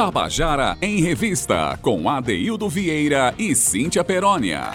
[0.00, 4.70] Tabajara em Revista, com Adeildo Vieira e Cíntia Perónia.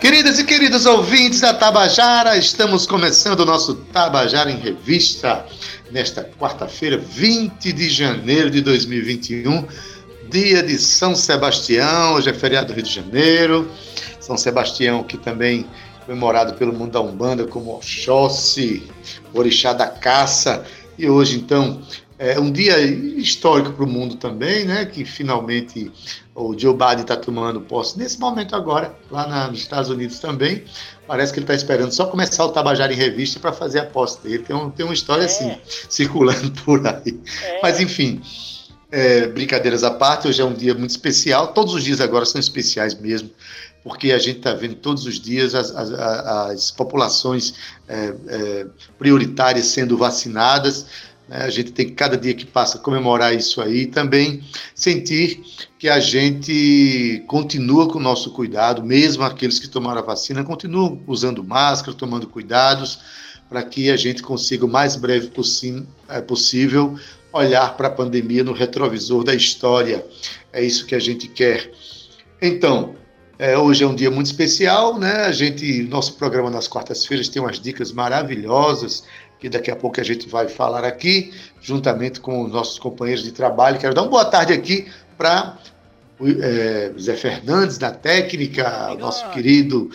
[0.00, 5.46] Queridas e queridos ouvintes da Tabajara, estamos começando o nosso Tabajara em Revista
[5.92, 9.64] nesta quarta-feira, 20 de janeiro de 2021,
[10.28, 13.70] dia de São Sebastião, hoje é feriado do Rio de Janeiro.
[14.18, 15.64] São Sebastião, que também
[16.04, 18.82] comemorado pelo mundo da Umbanda como Oxóssi,
[19.32, 20.64] orixá da caça,
[20.98, 21.80] e hoje, então,
[22.22, 24.86] é um dia histórico para o mundo também, né?
[24.86, 25.90] Que finalmente
[26.32, 30.62] o Joe Biden está tomando posse nesse momento agora, lá na, nos Estados Unidos também.
[31.04, 34.22] Parece que ele está esperando só começar o Tabajara em revista para fazer a posse
[34.22, 34.38] dele.
[34.38, 35.26] Tem, um, tem uma história é.
[35.26, 35.56] assim,
[35.90, 37.20] circulando por aí.
[37.42, 37.60] É.
[37.60, 38.22] Mas, enfim,
[38.92, 41.48] é, brincadeiras à parte, hoje é um dia muito especial.
[41.48, 43.32] Todos os dias agora são especiais mesmo
[43.82, 47.54] porque a gente está vendo todos os dias as, as, as populações
[47.88, 48.66] é, é,
[48.96, 50.86] prioritárias sendo vacinadas.
[51.28, 51.38] Né?
[51.38, 54.42] A gente tem que, cada dia que passa, comemorar isso aí e também
[54.74, 55.42] sentir
[55.78, 61.02] que a gente continua com o nosso cuidado, mesmo aqueles que tomaram a vacina, continuam
[61.06, 62.98] usando máscara, tomando cuidados,
[63.48, 65.30] para que a gente consiga o mais breve
[66.08, 66.96] é, possível
[67.32, 70.04] olhar para a pandemia no retrovisor da história.
[70.52, 71.70] É isso que a gente quer.
[72.40, 72.94] Então,
[73.38, 75.24] é, hoje é um dia muito especial, né?
[75.24, 79.04] A gente, nosso programa nas quartas-feiras tem umas dicas maravilhosas
[79.42, 83.32] que daqui a pouco a gente vai falar aqui, juntamente com os nossos companheiros de
[83.32, 83.76] trabalho.
[83.76, 84.86] Quero dar uma boa tarde aqui
[85.18, 85.58] para
[86.40, 89.90] é, Zé Fernandes na técnica, nosso querido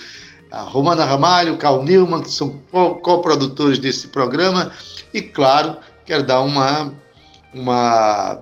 [0.51, 4.69] a Romana Ramalho, Carl Newman, que são co-produtores desse programa.
[5.13, 6.93] E, claro, quero dar uma,
[7.53, 8.41] uma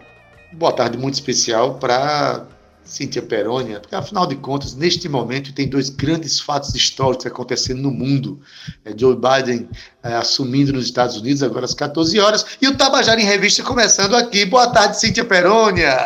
[0.53, 2.47] boa tarde muito especial para
[2.85, 7.89] Cíntia Perônia, porque afinal de contas, neste momento, tem dois grandes fatos históricos acontecendo no
[7.89, 8.39] mundo.
[8.85, 9.67] É Joe Biden
[10.03, 14.15] é, assumindo nos Estados Unidos agora às 14 horas, e o Tabajara em Revista começando
[14.15, 14.45] aqui.
[14.45, 15.97] Boa tarde, Cíntia Perônia!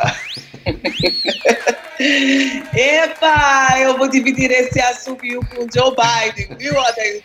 [2.73, 7.21] Epa, eu vou dividir esse assobio com o Joe Biden, viu, Adair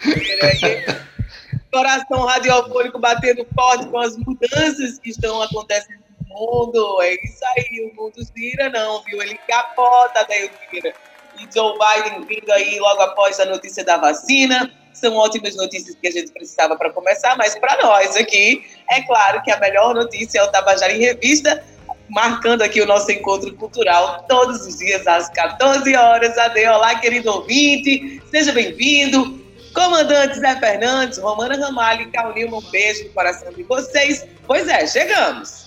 [1.70, 6.03] Coração radiofônico batendo forte com as mudanças que estão acontecendo
[6.34, 9.22] mundo, é isso aí, o mundo gira não, viu?
[9.22, 10.92] Ele capota daí vira.
[11.38, 14.70] E Joe Biden vindo aí logo após a notícia da vacina.
[14.92, 19.42] São ótimas notícias que a gente precisava para começar, mas para nós aqui, é claro
[19.42, 21.64] que a melhor notícia é o Tabajara em Revista,
[22.08, 26.38] marcando aqui o nosso encontro cultural todos os dias às 14 horas.
[26.38, 29.42] Ade, olá, querido ouvinte, seja bem-vindo.
[29.74, 34.24] Comandante Zé Fernandes, Romana Ramalho e Carolina, um beijo no coração de vocês.
[34.46, 35.63] Pois é, chegamos.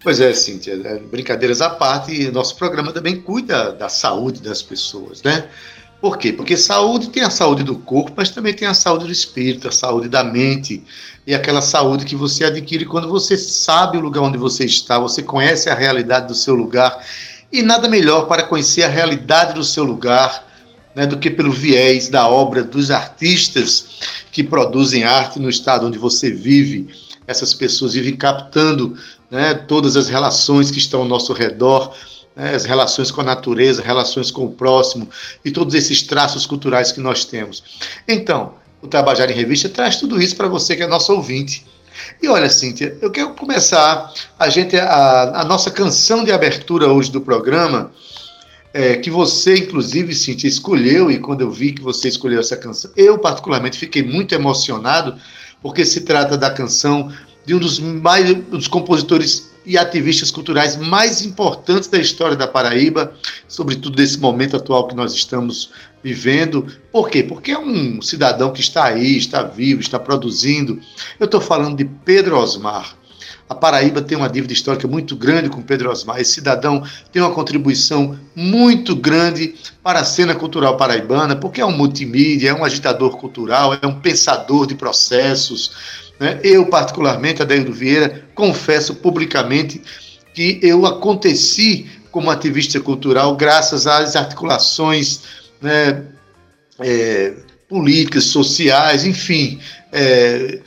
[0.00, 5.22] Pois é, Cíntia, é, brincadeiras à parte, nosso programa também cuida da saúde das pessoas,
[5.22, 5.48] né?
[6.00, 6.32] Por quê?
[6.32, 9.72] Porque saúde tem a saúde do corpo, mas também tem a saúde do espírito, a
[9.72, 10.84] saúde da mente
[11.26, 15.22] e aquela saúde que você adquire quando você sabe o lugar onde você está, você
[15.22, 17.04] conhece a realidade do seu lugar
[17.52, 20.46] e nada melhor para conhecer a realidade do seu lugar
[20.94, 23.86] né, do que pelo viés da obra dos artistas
[24.30, 26.88] que produzem arte no estado onde você vive.
[27.26, 28.96] Essas pessoas vivem captando
[29.30, 31.94] né, todas as relações que estão ao nosso redor,
[32.34, 35.08] né, as relações com a natureza, relações com o próximo
[35.44, 37.62] e todos esses traços culturais que nós temos.
[38.06, 41.66] Então, o Tabajara em Revista traz tudo isso para você que é nosso ouvinte.
[42.22, 47.10] E olha, Cíntia, eu quero começar a gente a, a nossa canção de abertura hoje
[47.10, 47.90] do programa,
[48.72, 52.90] é, que você, inclusive, Cíntia, escolheu, e quando eu vi que você escolheu essa canção,
[52.96, 55.16] eu particularmente fiquei muito emocionado,
[55.60, 57.12] porque se trata da canção
[57.48, 63.14] de um dos, mais, dos compositores e ativistas culturais mais importantes da história da Paraíba,
[63.48, 65.70] sobretudo desse momento atual que nós estamos
[66.04, 66.66] vivendo.
[66.92, 67.22] Por quê?
[67.22, 70.78] Porque é um cidadão que está aí, está vivo, está produzindo.
[71.18, 72.94] Eu estou falando de Pedro Osmar.
[73.48, 76.20] A Paraíba tem uma dívida histórica muito grande com Pedro Osmar.
[76.20, 81.74] Esse cidadão tem uma contribuição muito grande para a cena cultural paraibana, porque é um
[81.74, 86.40] multimídia, é um agitador cultural, é um pensador de processos né?
[86.42, 89.80] Eu, particularmente, Adaildo Vieira, confesso publicamente
[90.34, 95.20] que eu aconteci como ativista cultural graças às articulações
[95.60, 96.04] né,
[96.78, 97.34] é,
[97.68, 99.60] políticas, sociais, enfim,
[99.92, 100.60] é,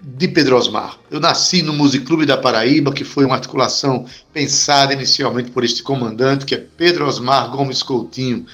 [0.00, 0.98] de Pedro Osmar.
[1.10, 6.44] Eu nasci no Musiclube da Paraíba, que foi uma articulação pensada inicialmente por este comandante,
[6.44, 8.44] que é Pedro Osmar Gomes Coutinho.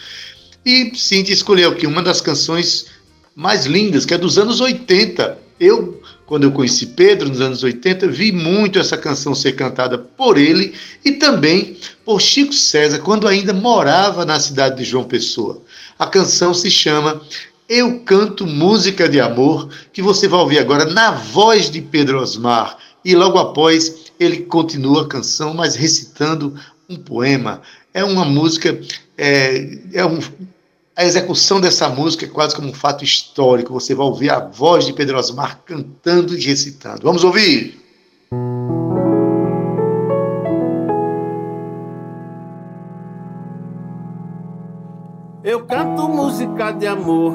[0.64, 2.86] E Cintia escolheu aqui uma das canções
[3.34, 5.38] mais lindas, que é dos anos 80.
[5.58, 5.99] Eu
[6.30, 10.74] quando eu conheci Pedro nos anos 80, vi muito essa canção ser cantada por ele
[11.04, 15.60] e também por Chico César, quando ainda morava na cidade de João Pessoa.
[15.98, 17.20] A canção se chama
[17.68, 22.78] Eu Canto Música de Amor, que você vai ouvir agora na voz de Pedro Osmar.
[23.04, 26.54] E logo após ele continua a canção, mas recitando
[26.88, 27.60] um poema.
[27.92, 28.80] É uma música,
[29.18, 30.20] é, é um,
[31.00, 33.72] a execução dessa música é quase como um fato histórico.
[33.72, 37.00] Você vai ouvir a voz de Pedro Osmar cantando e recitando.
[37.04, 37.80] Vamos ouvir?
[45.42, 47.32] Eu canto música de amor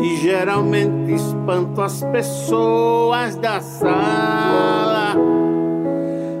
[0.00, 5.14] e geralmente espanto as pessoas da sala.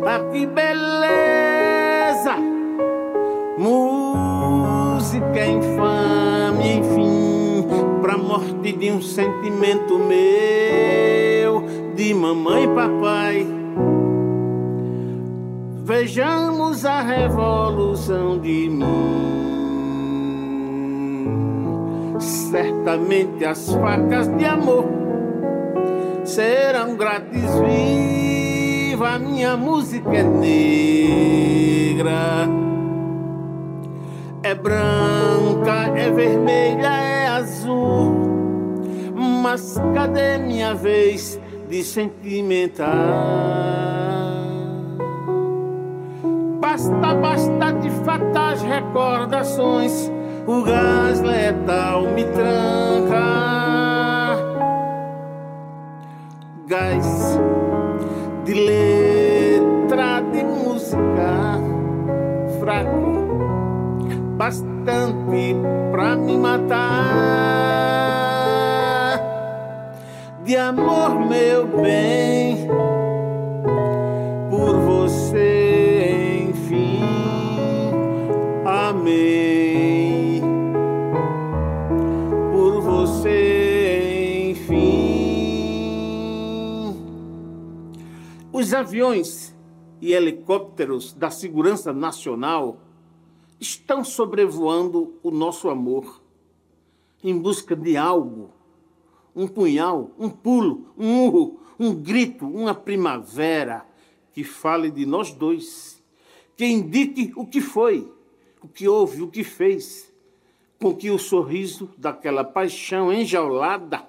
[0.04, 0.48] Ah, que
[5.38, 7.64] Música infame, enfim,
[8.02, 11.64] pra morte de um sentimento meu,
[11.94, 13.46] de mamãe e papai.
[15.84, 18.84] Vejamos a revolução de mim.
[22.18, 24.86] Certamente as facas de amor
[26.24, 32.08] serão grátis viva, minha música é negra.
[34.48, 39.12] É branca, é vermelha, é azul.
[39.42, 42.88] Mas cadê minha vez de sentimentar?
[46.58, 50.10] Basta, basta de fatais recordações
[50.46, 53.26] o gás letal me tranca.
[56.66, 57.38] Gás
[58.46, 61.60] de letra de música
[62.60, 63.17] fraco,
[64.38, 65.54] bastante
[65.90, 66.78] pra me matar.
[70.44, 72.68] De amor, meu bem,
[74.48, 77.02] por você, enfim,
[78.64, 80.40] amei.
[88.52, 89.54] Os aviões
[90.00, 92.76] e helicópteros da Segurança Nacional
[93.60, 96.20] estão sobrevoando o nosso amor
[97.22, 98.50] em busca de algo.
[99.34, 103.86] Um punhal, um pulo, um urro, um grito, uma primavera
[104.32, 106.02] que fale de nós dois,
[106.56, 108.10] que indique o que foi,
[108.62, 110.12] o que houve, o que fez,
[110.80, 114.08] com que o sorriso daquela paixão enjaulada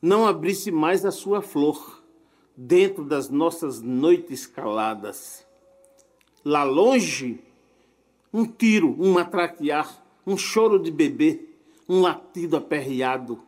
[0.00, 2.02] não abrisse mais a sua flor
[2.56, 5.46] dentro das nossas noites caladas.
[6.44, 7.40] Lá longe,
[8.32, 9.88] um tiro, um matraquear,
[10.26, 11.40] um choro de bebê,
[11.88, 13.40] um latido aperreado,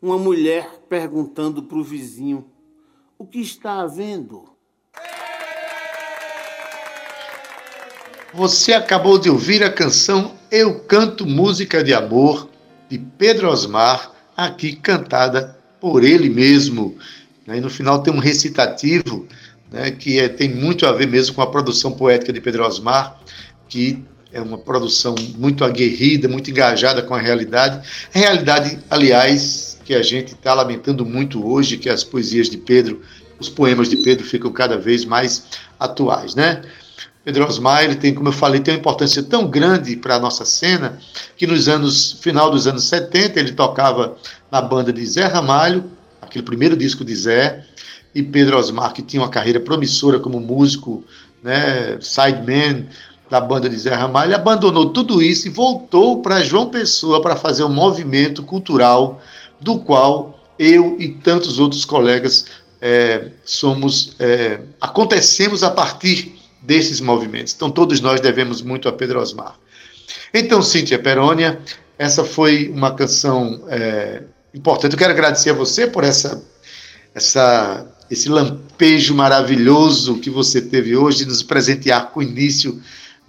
[0.00, 2.44] uma mulher perguntando para o vizinho:
[3.18, 4.44] O que está havendo?
[8.34, 12.48] Você acabou de ouvir a canção Eu Canto Música de Amor,
[12.88, 16.96] de Pedro Osmar, aqui cantada por ele mesmo.
[17.46, 19.26] E no final tem um recitativo
[19.70, 23.20] né, que é, tem muito a ver mesmo com a produção poética de Pedro Osmar,
[23.68, 24.02] que
[24.32, 27.86] é uma produção muito aguerrida, muito engajada com a realidade.
[28.10, 33.02] Realidade, aliás, que a gente está lamentando muito hoje, que as poesias de Pedro,
[33.38, 35.44] os poemas de Pedro ficam cada vez mais
[35.78, 36.62] atuais, né?
[37.24, 40.44] Pedro Osmar, ele tem, como eu falei, tem uma importância tão grande para a nossa
[40.44, 40.98] cena,
[41.36, 44.16] que nos anos, final dos anos 70, ele tocava
[44.50, 45.84] na banda de Zé Ramalho,
[46.20, 47.64] aquele primeiro disco de Zé,
[48.12, 51.04] e Pedro Osmar, que tinha uma carreira promissora como músico,
[51.42, 52.86] né, sideman
[53.32, 57.64] da banda de Zé Ramalho, abandonou tudo isso e voltou para João Pessoa para fazer
[57.64, 59.22] um movimento cultural
[59.58, 62.44] do qual eu e tantos outros colegas
[62.78, 67.54] é, somos é, acontecemos a partir desses movimentos.
[67.54, 69.58] Então todos nós devemos muito a Pedro Osmar.
[70.34, 71.58] Então, Cíntia Perônia,
[71.98, 74.92] essa foi uma canção é, importante.
[74.92, 76.44] Eu quero agradecer a você por essa,
[77.14, 82.78] essa, esse lampejo maravilhoso que você teve hoje de nos presentear com o início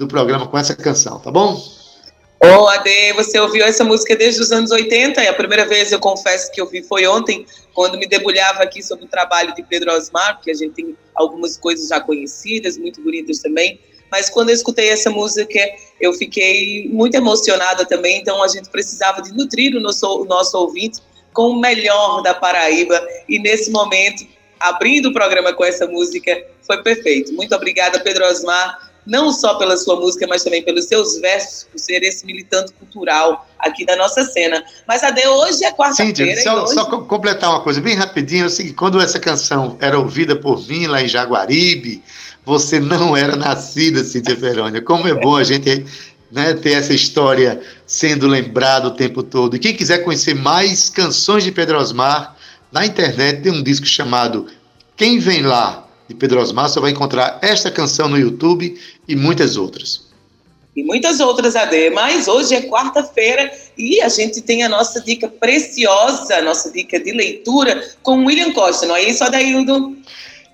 [0.04, 1.54] do programa com essa canção, tá bom?
[2.44, 5.94] Ô, oh, Ade, você ouviu essa música desde os anos 80 e a primeira vez,
[5.94, 9.64] eu confesso que eu vi foi ontem, quando me debulhava aqui sobre o trabalho de
[9.64, 13.80] Pedro Osmar, porque a gente tem algumas coisas já conhecidas, muito bonitas também,
[14.12, 15.60] mas quando eu escutei essa música,
[16.02, 20.58] eu fiquei muito emocionada também, então a gente precisava de nutrir o nosso, o nosso
[20.58, 21.00] ouvinte
[21.32, 23.02] com o melhor da Paraíba.
[23.28, 24.28] E nesse momento,
[24.60, 27.34] abrindo o programa com essa música, foi perfeito.
[27.34, 31.80] Muito obrigada, Pedro Osmar, não só pela sua música, mas também pelos seus versos, por
[31.80, 34.64] ser esse militante cultural aqui da nossa cena.
[34.88, 36.42] Mas, Ade, hoje é quarta-feira.
[36.42, 36.74] Só, hoje...
[36.74, 41.02] só completar uma coisa bem rapidinho, assim, quando essa canção era ouvida por mim lá
[41.02, 42.04] em Jaguaribe,
[42.46, 44.82] você não era nascida, Cíntia Ferônia.
[44.82, 45.86] Como é bom a gente
[46.32, 49.56] né, ter essa história sendo lembrada o tempo todo.
[49.56, 52.36] E quem quiser conhecer mais canções de Pedro Osmar,
[52.72, 54.48] na internet tem um disco chamado
[54.98, 59.58] Quem Vem Lá, de Pedro Osmar, você vai encontrar esta canção no YouTube e muitas
[59.58, 60.08] outras.
[60.76, 61.92] E muitas outras, AD.
[61.92, 67.00] Mas hoje é quarta-feira e a gente tem a nossa dica preciosa, a nossa dica
[67.00, 69.96] de leitura com William Costa, não é isso, Adaildo?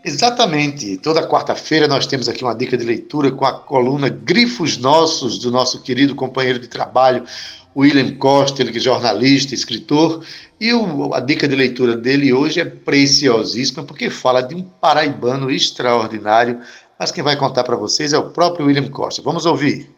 [0.04, 0.98] Exatamente.
[0.98, 5.52] Toda quarta-feira nós temos aqui uma dica de leitura com a coluna Grifos Nossos, do
[5.52, 7.24] nosso querido companheiro de trabalho,
[7.80, 10.24] William Costa, ele que é jornalista, escritor,
[10.60, 15.50] e o, a dica de leitura dele hoje é preciosíssima, porque fala de um paraibano
[15.50, 16.60] extraordinário,
[17.00, 19.22] mas quem vai contar para vocês é o próprio William Costa.
[19.22, 19.90] Vamos ouvir.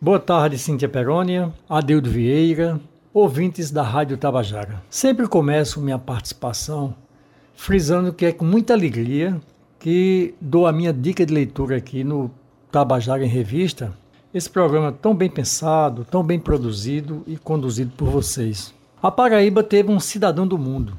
[0.00, 2.80] Boa tarde, Cíntia Perônia, Adeudo Vieira,
[3.14, 4.82] ouvintes da Rádio Tabajara.
[4.90, 6.94] Sempre começo minha participação
[7.54, 9.40] frisando que é com muita alegria
[9.78, 12.30] que dou a minha dica de leitura aqui no
[12.70, 13.92] Tabajara em Revista,
[14.32, 18.74] esse programa tão bem pensado, tão bem produzido e conduzido por vocês.
[19.02, 20.92] A Paraíba teve um cidadão do mundo.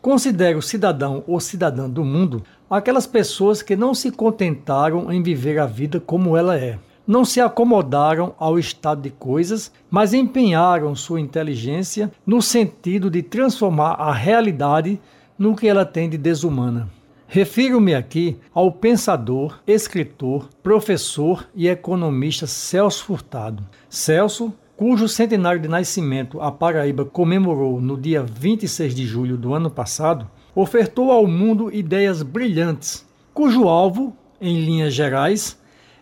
[0.00, 5.66] Considero cidadão ou cidadã do mundo aquelas pessoas que não se contentaram em viver a
[5.66, 6.78] vida como ela é.
[7.06, 13.92] Não se acomodaram ao estado de coisas, mas empenharam sua inteligência no sentido de transformar
[13.94, 15.00] a realidade
[15.38, 16.88] no que ela tem de desumana.
[17.30, 23.62] Refiro-me aqui ao pensador, escritor, professor e economista Celso Furtado.
[23.86, 29.70] Celso, cujo centenário de nascimento a Paraíba comemorou no dia 26 de julho do ano
[29.70, 35.60] passado, ofertou ao mundo ideias brilhantes, cujo alvo, em linhas gerais,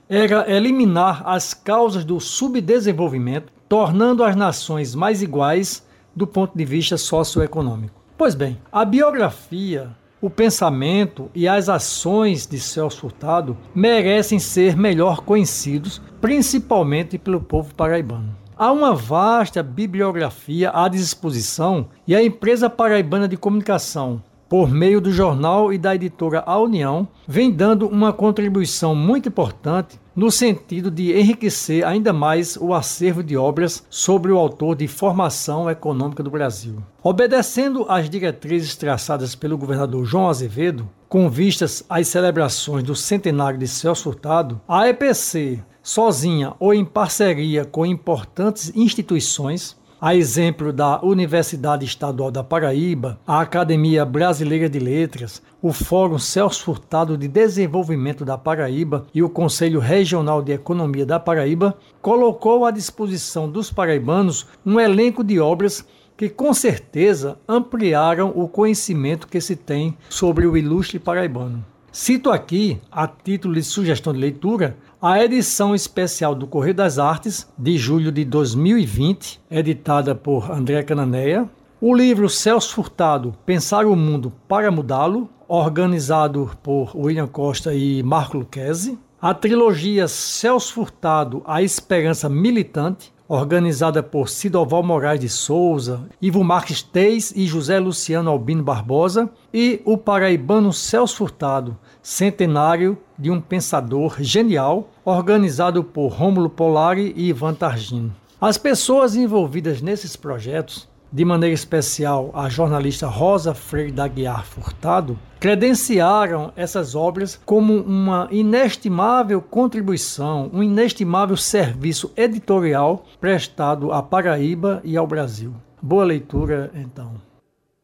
[0.09, 6.97] era eliminar as causas do subdesenvolvimento, tornando as nações mais iguais do ponto de vista
[6.97, 8.00] socioeconômico.
[8.16, 15.20] Pois bem, a biografia o pensamento e as ações de Celso Furtado merecem ser melhor
[15.20, 18.35] conhecidos, principalmente pelo povo paraibano.
[18.56, 25.11] Há uma vasta bibliografia à disposição e a empresa paraibana de comunicação, por meio do
[25.11, 31.12] jornal e da editora A União, vem dando uma contribuição muito importante no sentido de
[31.12, 36.76] enriquecer ainda mais o acervo de obras sobre o autor de formação econômica do Brasil.
[37.03, 43.69] Obedecendo às diretrizes traçadas pelo governador João Azevedo, com vistas às celebrações do centenário de
[43.69, 51.85] Celso Furtado, a EPC, sozinha ou em parceria com importantes instituições, a exemplo da Universidade
[51.85, 58.37] Estadual da Paraíba, a Academia Brasileira de Letras, o Fórum Celso Furtado de Desenvolvimento da
[58.37, 64.79] Paraíba e o Conselho Regional de Economia da Paraíba, colocou à disposição dos paraibanos um
[64.79, 65.87] elenco de obras
[66.17, 71.65] que com certeza ampliaram o conhecimento que se tem sobre o ilustre paraibano.
[71.99, 77.50] Cito aqui, a título de sugestão de leitura, a edição especial do Correio das Artes,
[77.57, 81.49] de julho de 2020, editada por André Cananeia,
[81.81, 88.37] o livro Celso Furtado, Pensar o Mundo para Mudá-lo, organizado por William Costa e Marco
[88.37, 96.45] Lucchesi, a trilogia Celso Furtado, A Esperança Militante, organizada por Sidoval Moraes de Souza, Ivo
[96.45, 103.40] Marques Teis e José Luciano Albino Barbosa, e o paraibano Celso Furtado, centenário de um
[103.40, 108.14] pensador genial, organizado por Rômulo Polari e Ivan Targino.
[108.40, 115.18] As pessoas envolvidas nesses projetos, de maneira especial a jornalista Rosa Freire da Guiar Furtado,
[115.40, 124.96] credenciaram essas obras como uma inestimável contribuição, um inestimável serviço editorial prestado à Paraíba e
[124.96, 125.52] ao Brasil.
[125.82, 127.25] Boa leitura, então.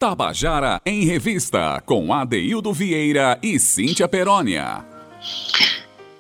[0.03, 4.85] Tabajara em Revista, com Adeildo Vieira e Cíntia Perónia.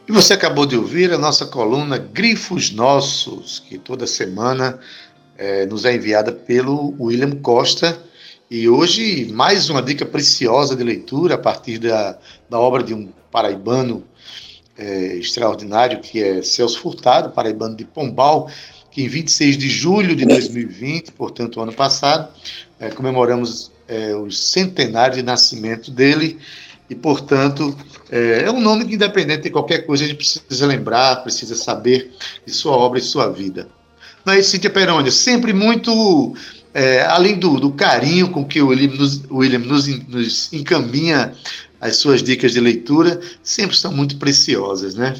[0.09, 4.79] E você acabou de ouvir a nossa coluna Grifos Nossos, que toda semana
[5.37, 8.01] é, nos é enviada pelo William Costa.
[8.49, 12.17] E hoje, mais uma dica preciosa de leitura a partir da,
[12.49, 14.05] da obra de um paraibano
[14.79, 18.49] é, extraordinário, que é Celso Furtado, paraibano de Pombal,
[18.93, 22.29] que em 26 de julho de 2020, portanto, ano passado,
[22.83, 26.39] é, comemoramos é, o centenário de nascimento dele,
[26.91, 27.79] e, portanto,
[28.11, 32.11] é, é, um nome que, independente de qualquer coisa, a gente precisa lembrar, precisa saber
[32.45, 33.69] de sua obra e sua vida.
[34.25, 35.13] Não é isso, Cíntia Peroni?
[35.13, 36.35] Sempre muito,
[36.75, 41.35] é, além do, do, carinho com que o William, nos, William nos, nos encaminha
[41.81, 45.15] as suas dicas de leitura, sempre são muito preciosas, né?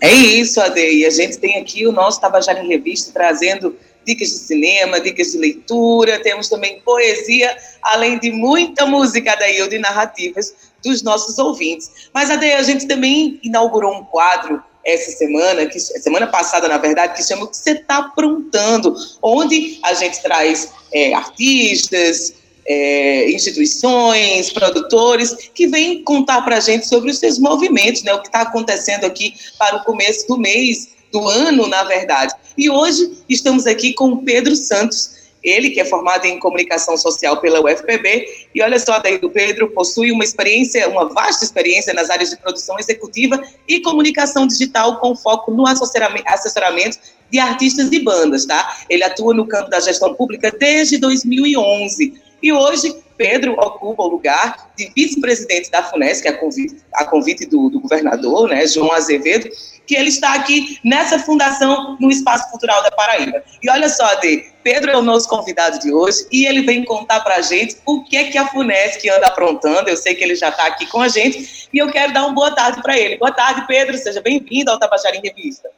[0.00, 0.80] É isso, Ade.
[0.80, 3.76] E a gente tem aqui o nosso Tabajara em Revista trazendo
[4.08, 9.68] dicas de cinema, dicas de leitura, temos também poesia, além de muita música da e
[9.68, 11.90] de narrativas dos nossos ouvintes.
[12.14, 17.14] Mas, Ade, a gente também inaugurou um quadro essa semana, que semana passada, na verdade,
[17.14, 22.32] que chama O que você está aprontando, onde a gente traz é, artistas,
[22.66, 28.20] é, instituições, produtores, que vêm contar para a gente sobre os seus movimentos, né, o
[28.20, 32.34] que está acontecendo aqui para o começo do mês, do ano, na verdade.
[32.56, 37.40] E hoje estamos aqui com o Pedro Santos, ele que é formado em comunicação social
[37.40, 42.10] pela UFPB, e olha só, daí do Pedro possui uma experiência, uma vasta experiência nas
[42.10, 46.98] áreas de produção executiva e comunicação digital com foco no assessoramento
[47.30, 48.78] de artistas e bandas, tá?
[48.88, 54.70] Ele atua no campo da gestão pública desde 2011 e hoje, Pedro ocupa o lugar
[54.76, 59.50] de vice-presidente da FUNESC, a convite, a convite do, do, governador, né, João Azevedo,
[59.84, 63.42] que ele está aqui nessa fundação no Espaço Cultural da Paraíba.
[63.60, 67.20] E olha só, Ade, Pedro é o nosso convidado de hoje e ele vem contar
[67.20, 69.88] para a gente o que é que a FUNESC anda aprontando.
[69.88, 72.34] Eu sei que ele já está aqui com a gente e eu quero dar uma
[72.34, 73.16] boa tarde para ele.
[73.16, 73.96] Boa tarde, Pedro.
[73.96, 75.68] Seja bem-vindo ao Tabajara em Revista.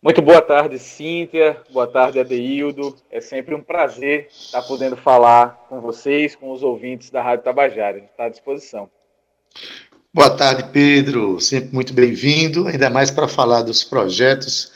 [0.00, 1.60] Muito boa tarde, Cíntia.
[1.70, 2.94] Boa tarde, Adeildo.
[3.10, 7.98] É sempre um prazer estar podendo falar com vocês, com os ouvintes da Rádio Tabajara.
[7.98, 8.88] Está à disposição.
[10.14, 11.40] Boa tarde, Pedro.
[11.40, 14.72] Sempre muito bem-vindo, ainda mais para falar dos projetos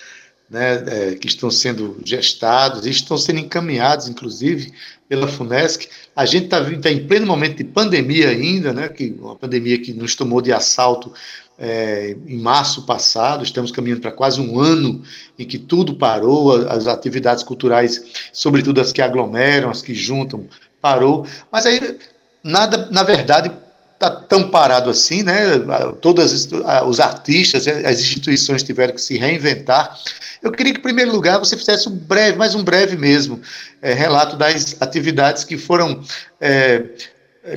[0.51, 4.73] né, é, que estão sendo gestados e estão sendo encaminhados, inclusive,
[5.09, 5.89] pela FUNESC.
[6.17, 9.93] A gente está tá em pleno momento de pandemia ainda, né, que uma pandemia que
[9.93, 11.15] nos tomou de assalto
[11.63, 15.01] é, em março passado, estamos caminhando para quase um ano
[15.39, 18.03] em que tudo parou, as atividades culturais,
[18.33, 20.49] sobretudo as que aglomeram, as que juntam,
[20.81, 21.25] parou.
[21.53, 21.99] Mas aí,
[22.43, 23.53] nada, na verdade,
[23.93, 25.61] está tão parado assim, né?
[26.01, 26.51] Todos
[26.85, 29.97] os artistas, as instituições tiveram que se reinventar.
[30.43, 33.41] Eu queria que, em primeiro lugar, você fizesse um breve, mais um breve mesmo,
[33.81, 36.03] é, relato das atividades que foram
[36.41, 36.87] é,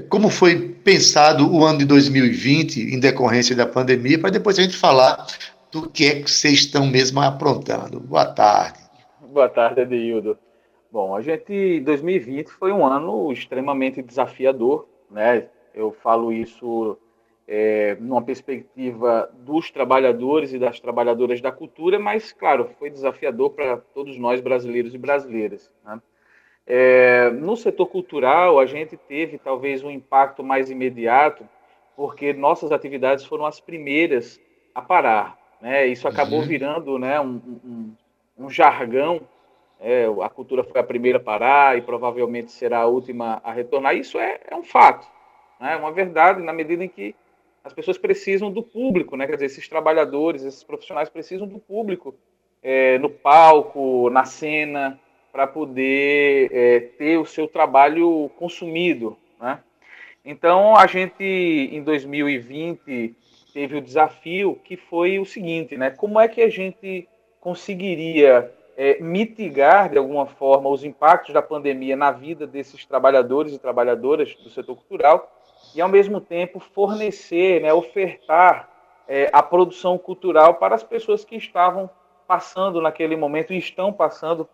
[0.09, 4.75] como foi pensado o ano de 2020 em decorrência da pandemia, para depois a gente
[4.75, 5.25] falar
[5.71, 7.99] do que é que vocês estão mesmo aprontando.
[7.99, 8.79] Boa tarde.
[9.21, 10.37] Boa tarde, Adeildo.
[10.91, 15.47] Bom, a gente, 2020 foi um ano extremamente desafiador, né?
[15.73, 16.97] Eu falo isso
[17.47, 23.77] é, numa perspectiva dos trabalhadores e das trabalhadoras da cultura, mas, claro, foi desafiador para
[23.93, 25.69] todos nós brasileiros e brasileiras.
[25.83, 26.01] Né?
[26.67, 31.47] É, no setor cultural, a gente teve talvez um impacto mais imediato,
[31.95, 34.39] porque nossas atividades foram as primeiras
[34.73, 35.37] a parar.
[35.61, 35.87] Né?
[35.87, 36.45] Isso acabou uhum.
[36.45, 37.95] virando né, um, um,
[38.37, 39.21] um jargão.
[39.79, 43.95] É, a cultura foi a primeira a parar e provavelmente será a última a retornar.
[43.95, 45.07] Isso é, é um fato,
[45.59, 45.73] né?
[45.73, 47.13] é uma verdade, na medida em que
[47.63, 49.25] as pessoas precisam do público, né?
[49.25, 52.15] quer dizer, esses trabalhadores, esses profissionais precisam do público
[52.63, 54.99] é, no palco, na cena,
[55.35, 59.17] para poder é, ter o seu trabalho consumido.
[59.37, 59.59] Né?
[60.23, 63.13] Então, a gente, em 2020,
[63.53, 65.89] teve o desafio que foi o seguinte, né?
[65.89, 67.05] como é que a gente
[67.41, 73.59] conseguiria é, mitigar, de alguma forma, os impactos da pandemia na vida desses trabalhadores e
[73.59, 75.29] trabalhadoras do setor cultural
[75.75, 78.69] e, ao mesmo tempo, fornecer, né, ofertar
[79.05, 81.89] é, a produção cultural para as pessoas que estavam
[82.25, 84.47] passando naquele momento e estão passando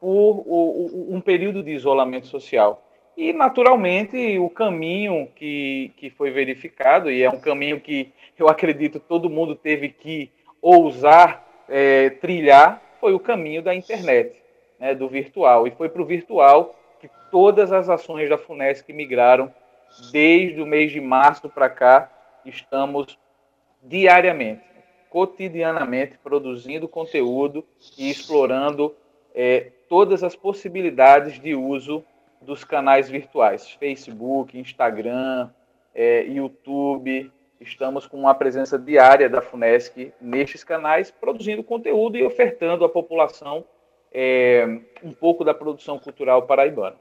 [0.00, 2.82] por um período de isolamento social.
[3.16, 8.98] E, naturalmente, o caminho que, que foi verificado, e é um caminho que eu acredito
[8.98, 10.30] todo mundo teve que
[10.62, 14.42] ousar é, trilhar, foi o caminho da internet,
[14.78, 15.66] né, do virtual.
[15.66, 19.52] E foi para o virtual que todas as ações da FUNESC migraram
[20.10, 22.10] desde o mês de março para cá.
[22.44, 23.18] Estamos
[23.82, 24.62] diariamente,
[25.10, 27.64] cotidianamente, produzindo conteúdo
[27.98, 28.94] e explorando
[29.34, 32.04] é, todas as possibilidades de uso
[32.40, 35.50] dos canais virtuais, Facebook, Instagram,
[35.92, 37.30] é, YouTube.
[37.60, 43.64] Estamos com uma presença diária da FUNESC nestes canais, produzindo conteúdo e ofertando à população
[44.12, 46.96] é, um pouco da produção cultural paraibana.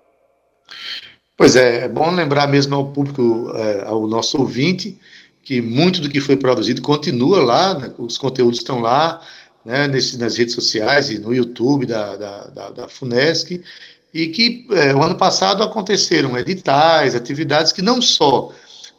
[1.38, 5.00] Pois é, é bom lembrar mesmo ao público, é, ao nosso ouvinte,
[5.44, 9.22] que muito do que foi produzido continua lá, né, os conteúdos estão lá,
[9.66, 13.62] né, nesse, nas redes sociais e no YouTube da, da, da, da FUNESC,
[14.14, 18.52] e que é, o ano passado aconteceram editais, atividades que não só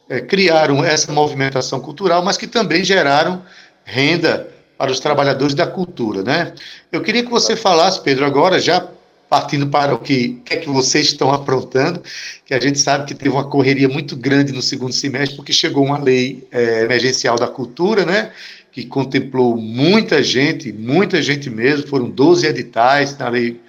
[0.08, 3.42] é, criaram essa movimentação cultural, mas que também geraram
[3.84, 6.54] renda para os trabalhadores da cultura, né?
[6.90, 8.86] Eu queria que você falasse, Pedro, agora já
[9.30, 12.02] partindo para o que, que é que vocês estão aprontando,
[12.44, 15.84] que a gente sabe que teve uma correria muito grande no segundo semestre, porque chegou
[15.84, 18.32] uma lei é, emergencial da cultura, né?
[18.72, 23.60] Que contemplou muita gente, muita gente mesmo, foram 12 editais na lei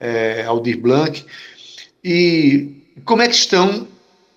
[0.00, 1.24] é, Aldir Blanc.
[2.02, 3.86] E como é que estão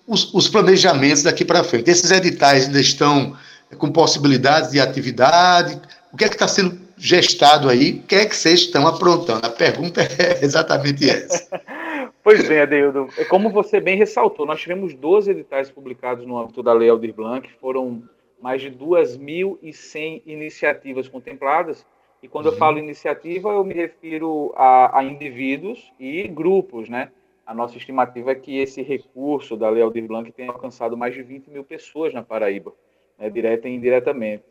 [0.06, 1.90] os, os planejamentos daqui para frente?
[1.90, 3.36] Esses editais ainda estão
[3.78, 5.80] com possibilidades de atividade?
[6.12, 7.92] O que é que está sendo gestado aí?
[7.92, 9.46] O que é que vocês estão aprontando?
[9.46, 11.48] A pergunta é exatamente essa.
[12.22, 16.62] Pois bem, Adeildo, é como você bem ressaltou, nós tivemos 12 editais publicados no âmbito
[16.62, 18.02] da Lei Aldir Blanc, foram
[18.40, 21.86] mais de 2.100 iniciativas contempladas,
[22.22, 22.52] e quando uhum.
[22.52, 27.10] eu falo iniciativa, eu me refiro a, a, indivíduos e grupos, né?
[27.46, 31.22] A nossa estimativa é que esse recurso da Lei Aldir Blanc tenha alcançado mais de
[31.22, 32.72] 20 mil pessoas na Paraíba,
[33.18, 33.28] né?
[33.30, 34.44] direta e indiretamente.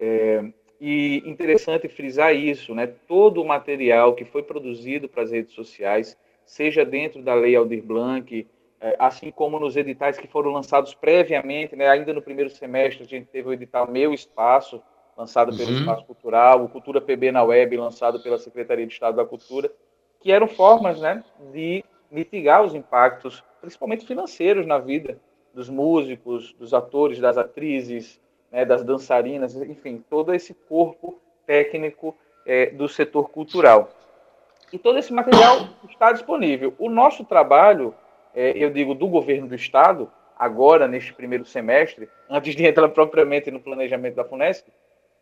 [0.00, 0.44] É,
[0.80, 2.92] e interessante frisar isso, né?
[3.06, 7.82] Todo o material que foi produzido para as redes sociais seja dentro da Lei Aldir
[7.82, 8.46] Blanc,
[8.98, 13.26] assim como nos editais que foram lançados previamente, né, ainda no primeiro semestre, a gente
[13.26, 14.82] teve o edital Meu Espaço,
[15.16, 15.78] lançado pelo uhum.
[15.78, 19.70] Espaço Cultural, o Cultura PB na Web, lançado pela Secretaria de Estado da Cultura,
[20.20, 25.18] que eram formas né, de mitigar os impactos, principalmente financeiros, na vida
[25.54, 32.16] dos músicos, dos atores, das atrizes, né, das dançarinas, enfim, todo esse corpo técnico
[32.46, 33.90] é, do setor cultural.
[34.72, 36.74] E todo esse material está disponível.
[36.78, 37.94] O nosso trabalho,
[38.34, 43.50] é, eu digo, do governo do Estado, agora, neste primeiro semestre, antes de entrar propriamente
[43.50, 44.66] no planejamento da FUNESC,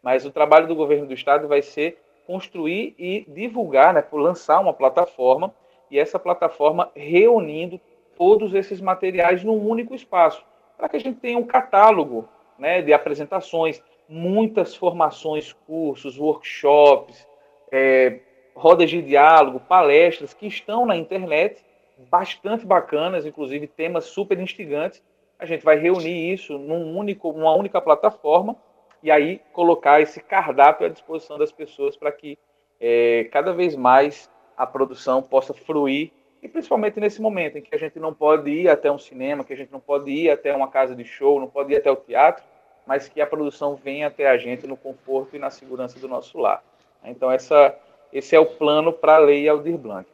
[0.03, 4.73] mas o trabalho do governo do Estado vai ser construir e divulgar, né, lançar uma
[4.73, 5.53] plataforma,
[5.91, 7.81] e essa plataforma reunindo
[8.17, 10.45] todos esses materiais num único espaço,
[10.79, 17.27] para que a gente tenha um catálogo né, de apresentações, muitas formações, cursos, workshops,
[17.73, 18.21] é,
[18.55, 21.65] rodas de diálogo, palestras que estão na internet,
[22.09, 25.03] bastante bacanas, inclusive temas super instigantes.
[25.39, 28.57] A gente vai reunir isso num único, numa única plataforma
[29.03, 32.39] e aí colocar esse cardápio à disposição das pessoas para que
[32.81, 37.79] é, cada vez mais a produção possa fruir e principalmente nesse momento em que a
[37.79, 40.69] gente não pode ir até um cinema, que a gente não pode ir até uma
[40.69, 42.43] casa de show, não pode ir até o teatro,
[42.87, 46.39] mas que a produção venha até a gente no conforto e na segurança do nosso
[46.39, 46.63] lar.
[47.05, 47.75] Então essa
[48.13, 50.09] esse é o plano para a Lei Aldir Blanc.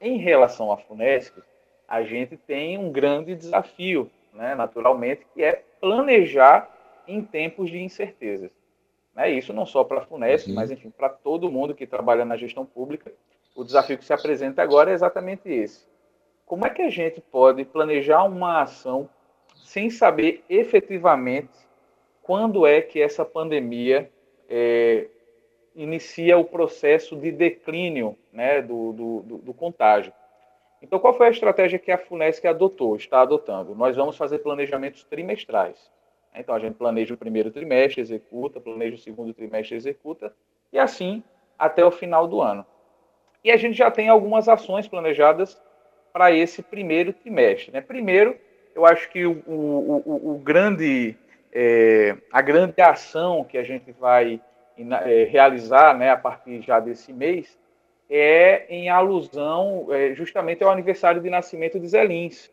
[0.00, 1.42] Em relação à FUNESC,
[1.88, 6.70] a gente tem um grande desafio, né, naturalmente, que é planejar
[7.06, 8.50] em tempos de incertezas.
[9.14, 9.30] Né?
[9.30, 10.54] Isso não só para a FUNESC, uhum.
[10.54, 13.12] mas enfim, para todo mundo que trabalha na gestão pública.
[13.54, 15.86] O desafio que se apresenta agora é exatamente esse.
[16.44, 19.08] Como é que a gente pode planejar uma ação
[19.64, 21.66] sem saber efetivamente
[22.22, 24.10] quando é que essa pandemia
[24.48, 25.08] é,
[25.76, 30.12] inicia o processo de declínio né, do, do, do, do contágio.
[30.80, 33.74] Então, qual foi a estratégia que a FUNESC adotou, está adotando?
[33.74, 35.90] Nós vamos fazer planejamentos trimestrais.
[36.34, 40.32] Então, a gente planeja o primeiro trimestre, executa, planeja o segundo trimestre, executa,
[40.72, 41.22] e assim
[41.58, 42.64] até o final do ano.
[43.42, 45.60] E a gente já tem algumas ações planejadas
[46.12, 47.72] para esse primeiro trimestre.
[47.72, 47.80] Né?
[47.80, 48.36] Primeiro,
[48.74, 51.16] eu acho que o, o, o, o grande,
[51.52, 54.40] é, a grande ação que a gente vai
[55.30, 57.58] realizar né, a partir já desse mês
[58.08, 62.50] é em alusão é, justamente ao aniversário de nascimento de Zé Lins,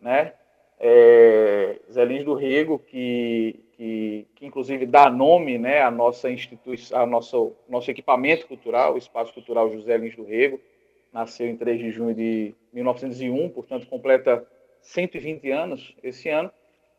[0.00, 0.32] né?
[0.78, 7.00] É, Zé Lins do Rego, que, que, que, inclusive dá nome né, à nossa instituição,
[7.00, 10.60] ao nosso, nosso equipamento cultural, o Espaço Cultural José Lins do Rego,
[11.12, 14.46] nasceu em 3 de junho de 1901, portanto completa
[14.82, 16.50] 120 anos esse ano,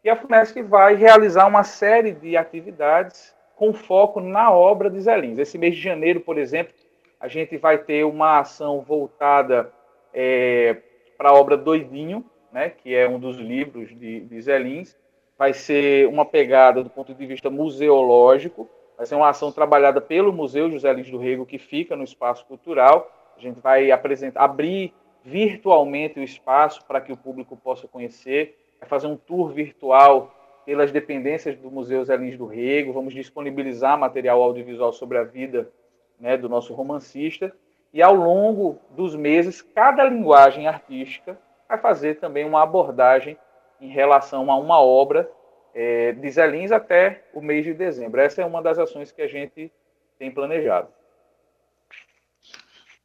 [0.03, 5.17] e a FUNESC vai realizar uma série de atividades com foco na obra de Zé
[5.17, 5.39] Lins.
[5.39, 6.73] Esse mês de janeiro, por exemplo,
[7.19, 9.73] a gente vai ter uma ação voltada
[10.13, 10.77] é,
[11.17, 14.95] para a obra Doidinho, né, que é um dos livros de, de Zé Lins.
[15.37, 20.31] Vai ser uma pegada do ponto de vista museológico, vai ser uma ação trabalhada pelo
[20.31, 23.11] Museu José Lins do Rego, que fica no espaço cultural.
[23.35, 24.93] A gente vai apresentar, abrir
[25.23, 30.31] virtualmente o espaço para que o público possa conhecer, vai fazer um tour virtual
[30.67, 35.71] pelas dependências do Museu Zé Lins do Rego, vamos disponibilizar material audiovisual sobre a vida
[36.19, 37.55] né, do nosso romancista,
[37.93, 43.37] e ao longo dos meses, cada linguagem artística vai fazer também uma abordagem
[43.79, 45.31] em relação a uma obra
[45.73, 48.19] é, de Zé Lins até o mês de dezembro.
[48.19, 49.71] Essa é uma das ações que a gente
[50.19, 50.89] tem planejado.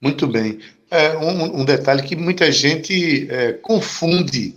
[0.01, 0.59] Muito bem.
[0.90, 4.57] É, um, um, detalhe que muita gente é, confunde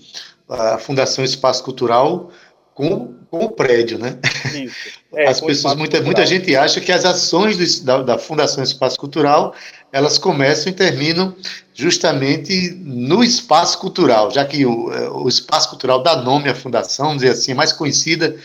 [0.50, 2.32] a Fundação Espaço Cultural
[2.76, 4.20] com, com o prédio, né?
[5.18, 9.00] É, as pessoas, muita, muita gente acha que as ações do, da, da, Fundação Espaço
[9.00, 9.56] Cultural
[9.90, 11.34] elas começam e terminam
[11.74, 17.06] justamente no espaço cultural, já que o, é, o espaço cultural dá nome à fundação,
[17.06, 18.36] vamos dizer assim, mais conhecida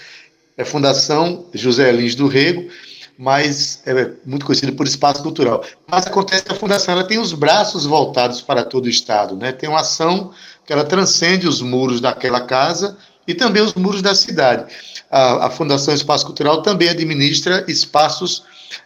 [0.56, 2.70] é a Fundação José Lins do Rego,
[3.18, 5.64] mas é muito conhecida por espaço cultural.
[5.88, 9.50] Mas acontece que a fundação ela tem os braços voltados para todo o estado, né?
[9.50, 10.30] Tem uma ação
[10.64, 14.72] que ela transcende os muros daquela casa e também os muros da cidade.
[15.10, 18.44] A, a Fundação Espaço Cultural também administra espaços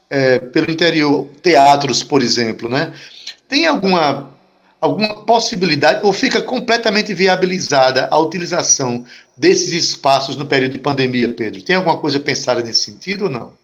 [0.08, 2.92] é, pelo interior, teatros, por exemplo, né?
[3.48, 4.32] Tem alguma
[4.80, 9.02] alguma possibilidade ou fica completamente viabilizada a utilização
[9.34, 11.62] desses espaços no período de pandemia, Pedro?
[11.62, 13.54] Tem alguma coisa pensada nesse sentido ou não?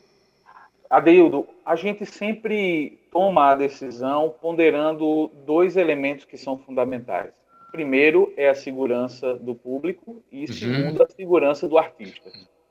[0.88, 7.30] Adeildo, a gente sempre toma a decisão ponderando dois elementos que são fundamentais.
[7.70, 10.46] Primeiro é a segurança do público e uhum.
[10.52, 12.30] segundo a segurança do artista.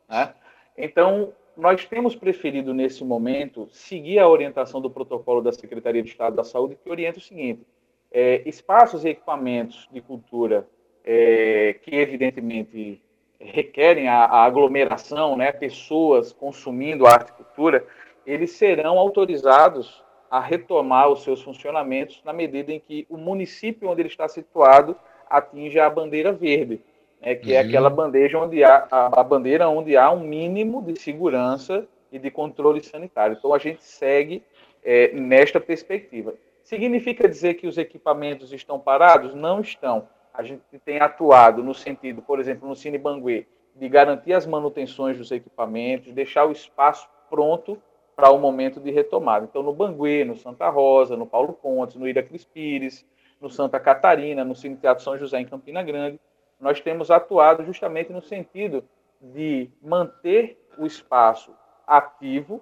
[0.10, 0.34] Né?
[0.78, 6.36] Então, nós temos preferido nesse momento seguir a orientação do protocolo da Secretaria de Estado
[6.36, 7.66] da Saúde, que orienta o seguinte:
[8.12, 10.68] é, espaços e equipamentos de cultura
[11.04, 13.02] é, que evidentemente
[13.40, 17.86] requerem a, a, aglomeração, né, pessoas consumindo arte e cultura,
[18.26, 24.02] eles serão autorizados a retomar os seus funcionamentos na medida em que o município onde
[24.02, 24.96] ele está situado
[25.30, 26.82] atinja a bandeira verde,
[27.22, 27.66] né, que é uhum.
[27.66, 32.18] é aquela bandeja onde há, a, a bandeira onde há um mínimo de segurança e
[32.18, 33.36] de controle sanitário.
[33.38, 34.44] Então a gente segue
[34.84, 36.34] é, nesta perspectiva.
[36.64, 39.34] Significa dizer que os equipamentos estão parados?
[39.34, 40.08] Não estão.
[40.34, 45.18] A gente tem atuado no sentido, por exemplo, no Cine Banguê, de garantir as manutenções
[45.18, 47.82] dos equipamentos, deixar o espaço pronto
[48.20, 49.46] para o momento de retomada.
[49.50, 52.22] Então, no Banguê, no Santa Rosa, no Paulo Pontes, no Ira
[52.54, 53.06] Pires,
[53.40, 56.20] no Santa Catarina, no Cine Teatro São José, em Campina Grande,
[56.60, 58.84] nós temos atuado justamente no sentido
[59.22, 61.54] de manter o espaço
[61.88, 62.62] ativo,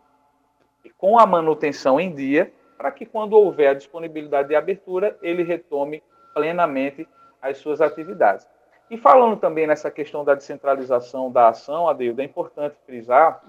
[0.96, 6.04] com a manutenção em dia, para que, quando houver a disponibilidade de abertura, ele retome
[6.36, 7.08] plenamente
[7.42, 8.48] as suas atividades.
[8.92, 13.42] E falando também nessa questão da descentralização da ação, Adeildo, é importante frisar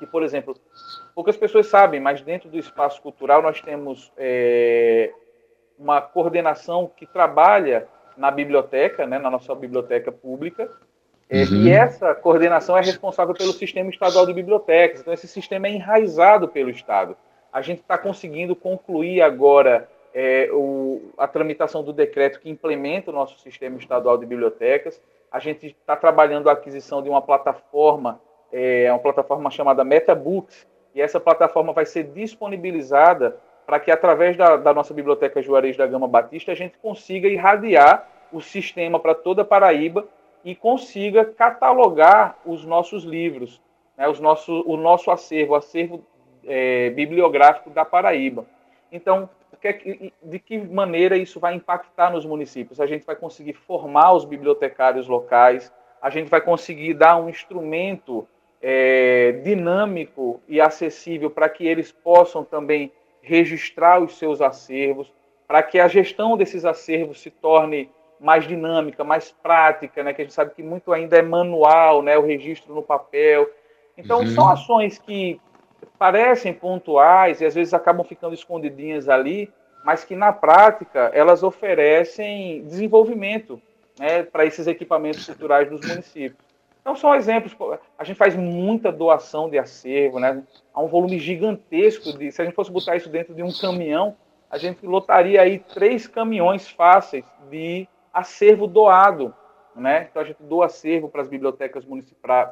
[0.00, 0.56] que, por exemplo,
[1.14, 5.12] poucas pessoas sabem, mas dentro do espaço cultural nós temos é,
[5.78, 7.86] uma coordenação que trabalha
[8.16, 10.72] na biblioteca, né, na nossa biblioteca pública,
[11.28, 11.62] é, uhum.
[11.62, 15.00] e essa coordenação é responsável pelo sistema estadual de bibliotecas.
[15.00, 17.14] Então, esse sistema é enraizado pelo Estado.
[17.52, 23.14] A gente está conseguindo concluir agora é, o, a tramitação do decreto que implementa o
[23.14, 25.00] nosso sistema estadual de bibliotecas.
[25.30, 28.18] A gente está trabalhando a aquisição de uma plataforma
[28.52, 34.56] é uma plataforma chamada MetaBooks, e essa plataforma vai ser disponibilizada para que, através da,
[34.56, 39.44] da, nossa biblioteca Juarez da Gama Batista, a gente consiga irradiar o sistema para toda
[39.44, 40.06] Paraíba
[40.44, 43.60] e consiga catalogar os nossos livros,
[43.96, 46.04] né, os nosso, o nosso acervo, o acervo
[46.44, 48.44] é, bibliográfico da Paraíba.
[48.90, 49.28] Então,
[50.22, 52.80] de que maneira isso vai impactar nos municípios?
[52.80, 58.26] A gente vai conseguir formar os bibliotecários locais, a gente vai conseguir dar um instrumento
[58.60, 62.92] é, dinâmico e acessível para que eles possam também
[63.22, 65.12] registrar os seus acervos,
[65.46, 70.12] para que a gestão desses acervos se torne mais dinâmica, mais prática, né?
[70.12, 72.18] Que a gente sabe que muito ainda é manual, né?
[72.18, 73.48] O registro no papel.
[73.96, 74.26] Então uhum.
[74.26, 75.40] são ações que
[75.98, 79.50] parecem pontuais e às vezes acabam ficando escondidinhas ali,
[79.84, 83.60] mas que na prática elas oferecem desenvolvimento
[83.98, 86.49] né, para esses equipamentos culturais dos municípios.
[86.80, 87.54] Então, são exemplos.
[87.98, 90.42] A gente faz muita doação de acervo, né?
[90.72, 92.32] Há um volume gigantesco de.
[92.32, 94.16] Se a gente fosse botar isso dentro de um caminhão,
[94.50, 99.34] a gente lotaria aí três caminhões fáceis de acervo doado.
[99.76, 100.08] Né?
[100.10, 101.84] Então, a gente doa acervo para as bibliotecas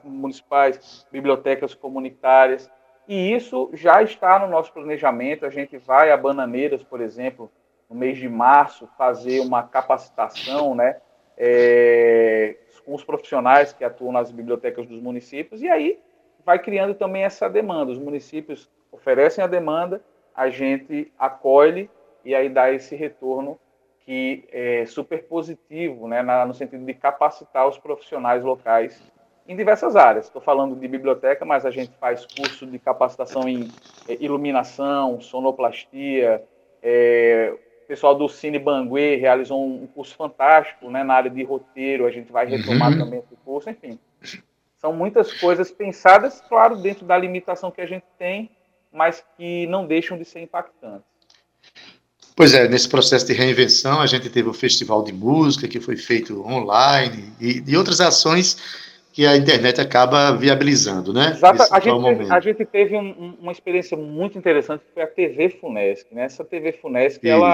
[0.05, 2.71] municipais, bibliotecas comunitárias.
[3.09, 5.45] E isso já está no nosso planejamento.
[5.45, 7.51] A gente vai a Bananeiras, por exemplo,
[7.89, 11.01] no mês de março, fazer uma capacitação, né?
[11.41, 16.01] É, com os profissionais que atuam nas bibliotecas dos municípios, e aí
[16.45, 17.93] vai criando também essa demanda.
[17.93, 20.03] Os municípios oferecem a demanda,
[20.35, 21.91] a gente acolhe
[22.25, 23.59] e aí dá esse retorno
[24.01, 29.03] que é super positivo, né, no sentido de capacitar os profissionais locais
[29.47, 30.25] em diversas áreas.
[30.25, 33.69] Estou falando de biblioteca, mas a gente faz curso de capacitação em
[34.09, 36.43] é, iluminação, sonoplastia,
[36.83, 37.55] é,
[37.89, 42.31] pessoal do Cine Banguê realizou um curso fantástico né, na área de roteiro, a gente
[42.31, 42.99] vai retomar uhum.
[42.99, 43.99] também esse curso, enfim.
[44.77, 48.51] São muitas coisas pensadas, claro, dentro da limitação que a gente tem,
[48.93, 51.09] mas que não deixam de ser impactantes.
[52.37, 55.97] Pois é, nesse processo de reinvenção, a gente teve o Festival de Música, que foi
[55.97, 58.57] feito online, e, e outras ações
[59.19, 61.31] que a internet acaba viabilizando, né?
[61.31, 61.61] Exato.
[61.75, 65.51] A gente, teve, a gente teve um, uma experiência muito interessante, que foi a TV
[65.51, 66.07] Funesc.
[66.15, 66.23] Né?
[66.23, 67.53] Essa TV Funesc, ela,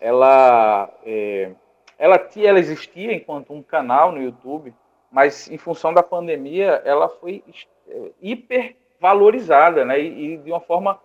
[0.00, 1.50] ela, é,
[1.98, 4.72] ela, ela existia enquanto um canal no YouTube,
[5.10, 7.42] mas em função da pandemia, ela foi
[7.88, 10.00] é, hiper valorizada, né?
[10.00, 11.00] E, e de uma forma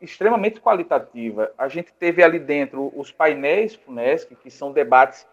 [0.00, 1.52] extremamente qualitativa.
[1.58, 5.26] A gente teve ali dentro os painéis Funesc, que são debates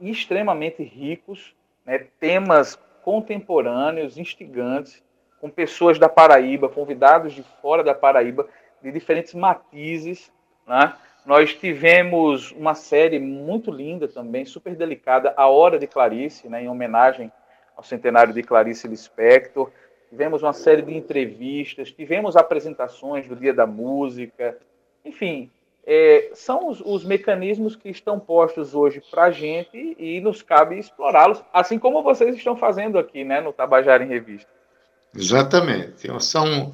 [0.00, 1.52] extremamente ricos,
[1.84, 2.06] né?
[2.20, 5.02] temas contemporâneos, instigantes,
[5.40, 8.48] com pessoas da Paraíba, convidados de fora da Paraíba,
[8.82, 10.32] de diferentes matizes,
[10.66, 10.94] né?
[11.26, 16.68] Nós tivemos uma série muito linda também, super delicada, A Hora de Clarice, né, em
[16.68, 17.32] homenagem
[17.74, 19.70] ao centenário de Clarice Lispector.
[20.10, 24.58] Tivemos uma série de entrevistas, tivemos apresentações do Dia da Música.
[25.02, 25.50] Enfim,
[25.86, 30.78] é, são os, os, mecanismos que estão postos hoje para a gente e nos cabe
[30.78, 34.48] explorá-los, assim como vocês estão fazendo aqui né, no Tabajara em Revista.
[35.16, 36.08] Exatamente.
[36.20, 36.72] São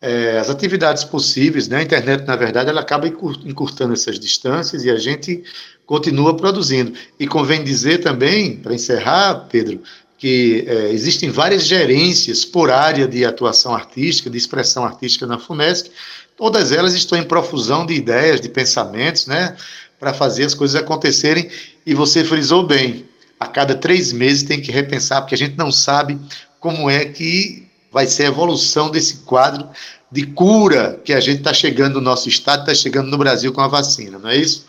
[0.00, 1.78] é, as atividades possíveis, né?
[1.78, 5.42] A internet, na verdade, ela acaba encurtando essas distâncias e a gente
[5.86, 6.92] continua produzindo.
[7.18, 9.80] E convém dizer também, para encerrar, Pedro,
[10.18, 15.90] que é, existem várias gerências por área de atuação artística, de expressão artística na FUNESC,
[16.36, 19.56] todas elas estão em profusão de ideias, de pensamentos, né,
[19.98, 21.50] para fazer as coisas acontecerem,
[21.84, 25.70] e você frisou bem, a cada três meses tem que repensar, porque a gente não
[25.70, 26.18] sabe
[26.60, 29.68] como é que vai ser a evolução desse quadro
[30.10, 33.60] de cura que a gente está chegando no nosso estado, está chegando no Brasil com
[33.60, 34.66] a vacina, não é isso?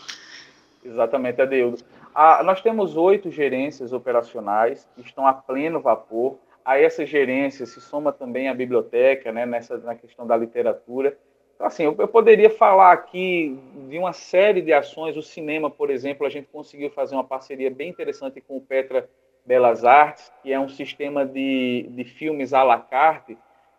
[0.84, 1.77] Exatamente, Adeildo.
[2.15, 6.39] Ah, nós temos oito gerências operacionais que estão a pleno vapor.
[6.65, 11.15] A essa gerência se soma também a biblioteca, né, nessa, na questão da literatura.
[11.59, 13.57] Assim, eu, eu, poderia falar aqui
[13.89, 15.17] de uma série de ações.
[15.17, 19.09] O cinema, por exemplo, a gente conseguiu fazer uma parceria bem interessante com o Petra
[19.43, 23.37] Belas Artes, que é um sistema de, de filmes à la carte.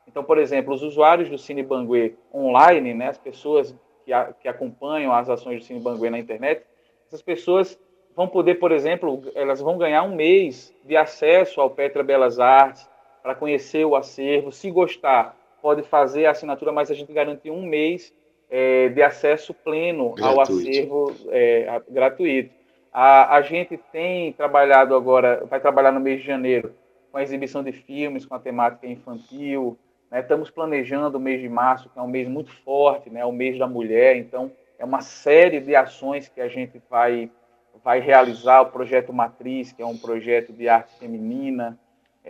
[0.09, 4.49] Então, por exemplo, os usuários do Cine Banguê online, né, as pessoas que, a, que
[4.49, 6.65] acompanham as ações do Cine Banguê na internet,
[7.07, 7.79] essas pessoas
[8.17, 12.89] vão poder, por exemplo, elas vão ganhar um mês de acesso ao Petra Belas Artes
[13.23, 14.51] para conhecer o acervo.
[14.51, 18.13] Se gostar, pode fazer a assinatura, mas a gente garante um mês
[18.51, 20.27] é, de acesso pleno gratuito.
[20.27, 22.51] ao acervo é, gratuito.
[22.93, 26.75] A, a gente tem trabalhado agora, vai trabalhar no mês de janeiro
[27.11, 29.79] com a exibição de filmes com a temática infantil.
[30.11, 30.21] Né?
[30.21, 33.25] Estamos planejando o mês de março, que é um mês muito forte, né?
[33.25, 34.17] o mês da mulher.
[34.17, 37.31] Então, é uma série de ações que a gente vai,
[37.85, 38.63] vai realizar.
[38.63, 41.79] O projeto Matriz, que é um projeto de arte feminina.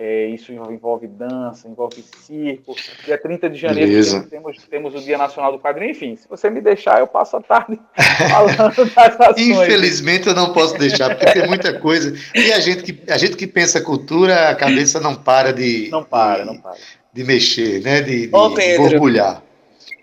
[0.00, 2.76] É, isso envolve dança, envolve circo.
[3.04, 5.90] Dia 30 de janeiro temos, temos o Dia Nacional do Quadrinho.
[5.90, 7.80] Enfim, se você me deixar, eu passo a tarde
[8.30, 9.38] falando das ações.
[9.38, 12.16] Infelizmente, eu não posso deixar, porque tem muita coisa.
[12.32, 15.88] E a gente que, a gente que pensa cultura, a cabeça não para de.
[15.90, 16.76] Não para, de, não para.
[17.12, 18.00] De mexer, né?
[18.00, 19.42] De, de, Ô, de borbulhar.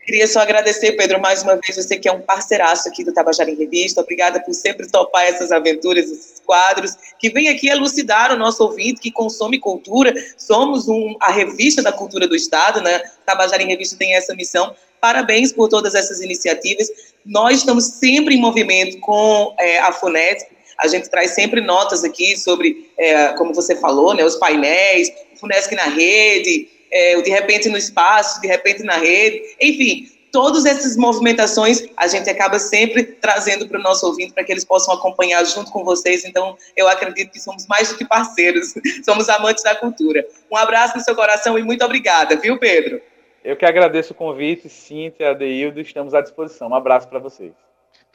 [0.06, 3.50] Queria só agradecer, Pedro, mais uma vez, você que é um parceiraço aqui do Tabajara
[3.50, 4.02] em Revista.
[4.02, 9.02] Obrigada por sempre topar essas aventuras, esses quadros, que vem aqui elucidar o nosso ouvinte
[9.02, 10.14] que consome cultura.
[10.38, 13.02] Somos um, a revista da cultura do Estado, né?
[13.26, 14.76] Tabajara em Revista tem essa missão.
[15.02, 16.88] Parabéns por todas essas iniciativas.
[17.26, 20.48] Nós estamos sempre em movimento com é, a FUNESC.
[20.78, 25.74] A gente traz sempre notas aqui sobre, é, como você falou, né, os painéis, FUNESC
[25.74, 31.86] na rede, é, De Repente no Espaço, De Repente na Rede, enfim, todas essas movimentações
[31.96, 35.72] a gente acaba sempre trazendo para o nosso ouvinte para que eles possam acompanhar junto
[35.72, 36.26] com vocês.
[36.26, 38.74] Então, eu acredito que somos mais do que parceiros,
[39.06, 40.28] somos amantes da cultura.
[40.52, 43.02] Um abraço no seu coração e muito obrigada, viu, Pedro?
[43.46, 46.68] Eu que agradeço o convite, Cíntia, Adeildo, estamos à disposição.
[46.68, 47.54] Um abraço para vocês.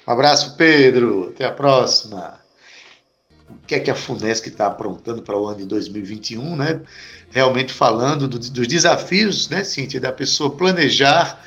[0.07, 1.31] Um abraço, Pedro.
[1.35, 2.39] Até a próxima.
[3.63, 6.81] O que é que a FUNESC está aprontando para o ano de 2021, né?
[7.31, 11.43] realmente falando do, dos desafios, né, Cíntia, da pessoa planejar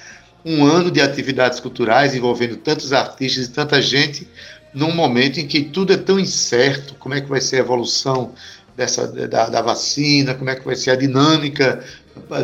[0.45, 4.27] um ano de atividades culturais envolvendo tantos artistas e tanta gente
[4.73, 8.33] num momento em que tudo é tão incerto, como é que vai ser a evolução
[8.75, 11.83] dessa, da, da vacina, como é que vai ser a dinâmica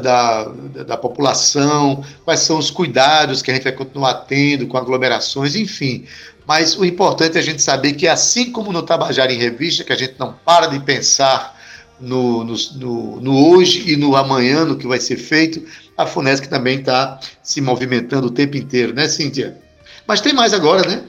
[0.02, 0.46] da,
[0.86, 6.06] da população, quais são os cuidados que a gente vai continuar tendo com aglomerações, enfim.
[6.50, 9.94] Mas o importante é a gente saber que, assim como no Tabajara em Revista, que
[9.94, 11.56] a gente não para de pensar
[12.00, 15.64] no, no, no, no, hoje e no amanhã, no que vai ser feito,
[15.96, 19.62] a FUNESC também está se movimentando o tempo inteiro, né, Cíntia?
[20.08, 21.04] Mas tem mais agora, né?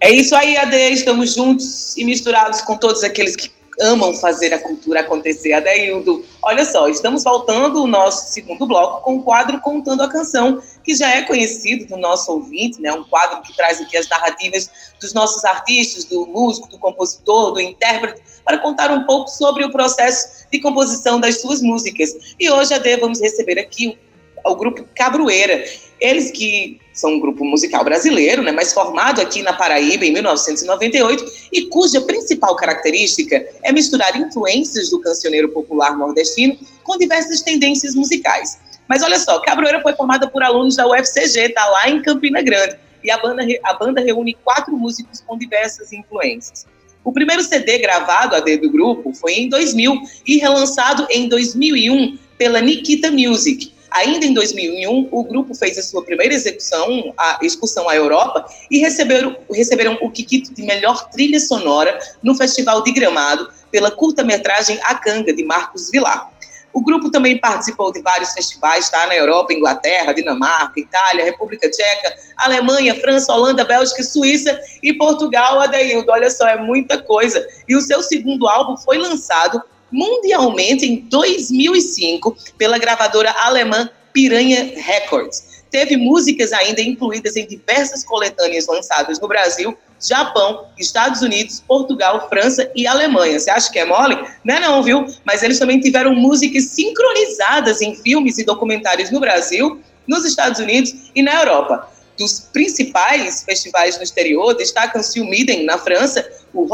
[0.00, 0.74] É isso aí, Ade.
[0.74, 5.52] Estamos juntos e misturados com todos aqueles que amam fazer a cultura acontecer.
[5.52, 10.62] Adeildo, olha só, estamos voltando o nosso segundo bloco com o quadro Contando a Canção,
[10.84, 12.92] que já é conhecido do nosso ouvinte, né?
[12.92, 14.70] um quadro que traz aqui as narrativas
[15.00, 19.70] dos nossos artistas, do músico, do compositor, do intérprete, para contar um pouco sobre o
[19.70, 22.34] processo de composição das suas músicas.
[22.38, 24.07] E hoje, Ade, vamos receber aqui o,
[24.44, 25.64] o grupo Cabroeira.
[26.00, 31.24] Eles que são um grupo musical brasileiro, né, mas formado aqui na Paraíba em 1998
[31.52, 38.58] e cuja principal característica é misturar influências do cancioneiro popular nordestino com diversas tendências musicais.
[38.88, 42.76] Mas olha só, Cabroeira foi formada por alunos da UFCG, tá lá em Campina Grande,
[43.04, 46.66] e a banda, a banda reúne quatro músicos com diversas influências.
[47.04, 52.18] O primeiro CD gravado a dedo do grupo foi em 2000 e relançado em 2001
[52.36, 53.72] pela Nikita Music.
[53.90, 58.78] Ainda em 2001, o grupo fez a sua primeira execução, a excursão à Europa, e
[58.78, 64.94] receberam, receberam o Kikito de melhor trilha sonora no Festival de Gramado pela curta-metragem A
[64.94, 66.30] Canga, de Marcos Vilar.
[66.72, 69.06] O grupo também participou de vários festivais, tá?
[69.06, 76.12] Na Europa, Inglaterra, Dinamarca, Itália, República Tcheca, Alemanha, França, Holanda, Bélgica, Suíça e Portugal, Adeildo.
[76.12, 77.44] Olha só, é muita coisa.
[77.66, 85.58] E o seu segundo álbum foi lançado mundialmente em 2005 pela gravadora alemã Piranha Records.
[85.70, 92.70] Teve músicas ainda incluídas em diversas coletâneas lançadas no Brasil, Japão, Estados Unidos, Portugal, França
[92.74, 93.38] e Alemanha.
[93.38, 94.16] Você acha que é mole?
[94.44, 95.06] Não é não, viu?
[95.24, 100.94] Mas eles também tiveram músicas sincronizadas em filmes e documentários no Brasil, nos Estados Unidos
[101.14, 101.90] e na Europa.
[102.16, 106.66] Dos principais festivais no exterior, destacam-se o Miden, na França, o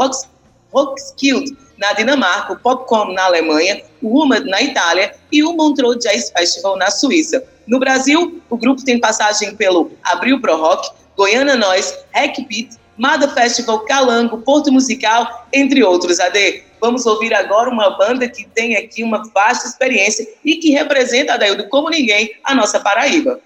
[0.75, 6.31] Roskilde, na Dinamarca, o Popcorn na Alemanha, o UMAD na Itália e o Montreux Jazz
[6.37, 7.41] Festival na Suíça.
[7.65, 13.29] No Brasil, o grupo tem passagem pelo Abril Pro Rock, Goiânia Nós, Hack Beat, Mada
[13.29, 16.19] Festival, Calango, Porto Musical, entre outros.
[16.19, 21.33] AD, vamos ouvir agora uma banda que tem aqui uma vasta experiência e que representa,
[21.33, 23.39] Adaildo, como ninguém, a nossa Paraíba.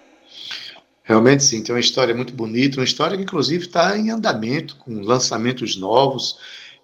[1.03, 5.01] Realmente sim, tem uma história muito bonita, uma história que inclusive está em andamento, com
[5.01, 6.37] lançamentos novos.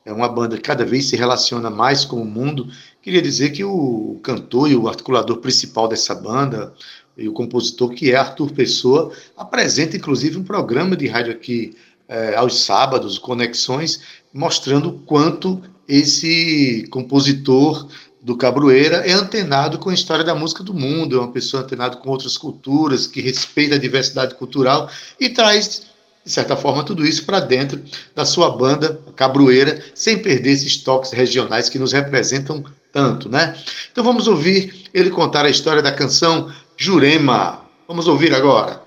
[0.05, 2.69] É uma banda que cada vez se relaciona mais com o mundo.
[3.01, 6.73] Queria dizer que o cantor e o articulador principal dessa banda,
[7.17, 11.75] e o compositor, que é Arthur Pessoa, apresenta inclusive um programa de rádio aqui
[12.07, 14.01] é, aos sábados, Conexões,
[14.33, 17.87] mostrando o quanto esse compositor
[18.21, 21.97] do Cabroeira é antenado com a história da música do mundo, é uma pessoa antenada
[21.97, 24.89] com outras culturas, que respeita a diversidade cultural
[25.19, 25.83] e traz,
[26.25, 27.79] de certa forma, tudo isso para dentro
[28.15, 33.55] da sua banda Cabroeira, sem perder esses toques regionais que nos representam tanto, né?
[33.91, 37.61] Então vamos ouvir ele contar a história da canção Jurema.
[37.87, 38.81] Vamos ouvir agora.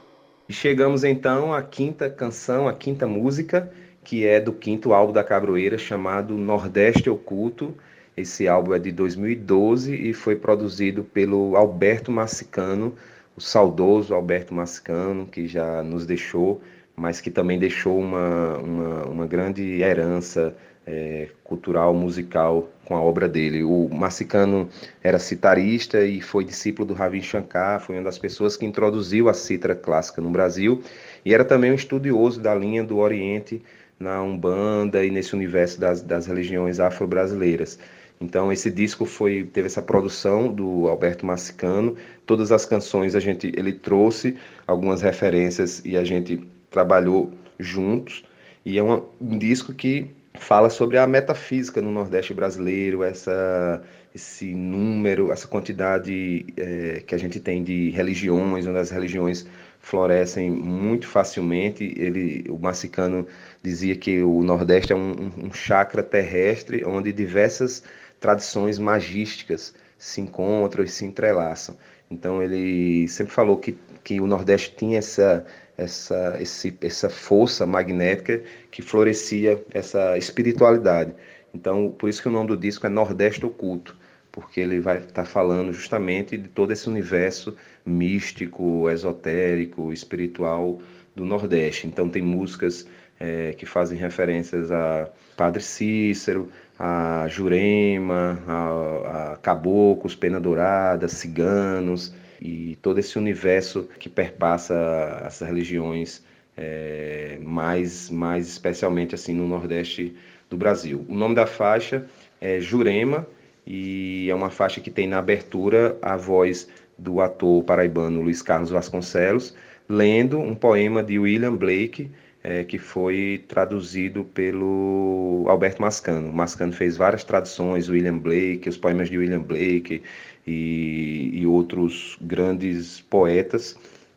[0.51, 3.71] Chegamos então à quinta canção, à quinta música,
[4.03, 7.73] que é do quinto álbum da Cabroeira, chamado Nordeste Oculto.
[8.17, 12.95] Esse álbum é de 2012 e foi produzido pelo Alberto Massicano,
[13.37, 16.61] o saudoso Alberto Massicano, que já nos deixou,
[16.99, 20.55] mas que também deixou uma, uma, uma grande herança
[20.87, 23.63] é, cultural, musical com a obra dele.
[23.63, 24.69] O Massicano
[25.03, 29.35] era citarista e foi discípulo do Ravi Shankar, foi uma das pessoas que introduziu a
[29.35, 30.83] cítara clássica no Brasil
[31.25, 33.63] e era também um estudioso da linha do Oriente
[34.01, 37.79] na Umbanda e nesse universo das, das religiões afro-brasileiras.
[38.21, 41.97] Então esse disco foi teve essa produção do Alberto Massicano,
[42.27, 44.37] todas as canções a gente ele trouxe
[44.67, 48.25] algumas referências e a gente trabalhou juntos
[48.65, 53.83] e é um, disco que fala sobre a metafísica no Nordeste brasileiro, essa,
[54.15, 59.47] esse número, essa quantidade é, que a gente tem de religiões, onde as religiões
[59.81, 61.95] florescem muito facilmente.
[61.97, 63.27] Ele, o Massicano
[63.63, 67.83] dizia que o Nordeste é um, um chakra terrestre onde diversas
[68.21, 71.77] tradições magísticas se encontram e se entrelaçam.
[72.11, 75.45] Então ele sempre falou que, que o Nordeste tinha essa
[75.79, 81.15] essa, esse, essa força magnética que florescia essa espiritualidade.
[81.55, 83.97] Então, por isso que o nome do disco é Nordeste Oculto,
[84.33, 87.57] porque ele vai estar tá falando justamente de todo esse universo
[87.87, 90.81] místico, esotérico, espiritual
[91.15, 91.87] do Nordeste.
[91.87, 92.87] Então, tem músicas
[93.19, 102.13] é, que fazem referências a Padre Cícero, a Jurema, a, a Caboclos, Pena Dourada, Ciganos,
[102.41, 106.23] e todo esse universo que perpassa as religiões
[106.57, 110.15] é, mais, mais especialmente assim no Nordeste
[110.51, 111.05] do Brasil.
[111.09, 112.07] O nome da faixa
[112.41, 113.27] é Jurema
[113.67, 118.71] e é uma faixa que tem na abertura a voz do ator paraibano Luiz Carlos
[118.71, 119.55] Vasconcelos
[119.89, 122.11] lendo um poema de William Blake
[122.43, 126.33] é, que foi traduzido pelo Alberto Mascano.
[126.33, 130.03] Mascano fez várias traduções, William Blake, os poemas de William Blake,
[130.47, 133.77] e, e outros grandes poetas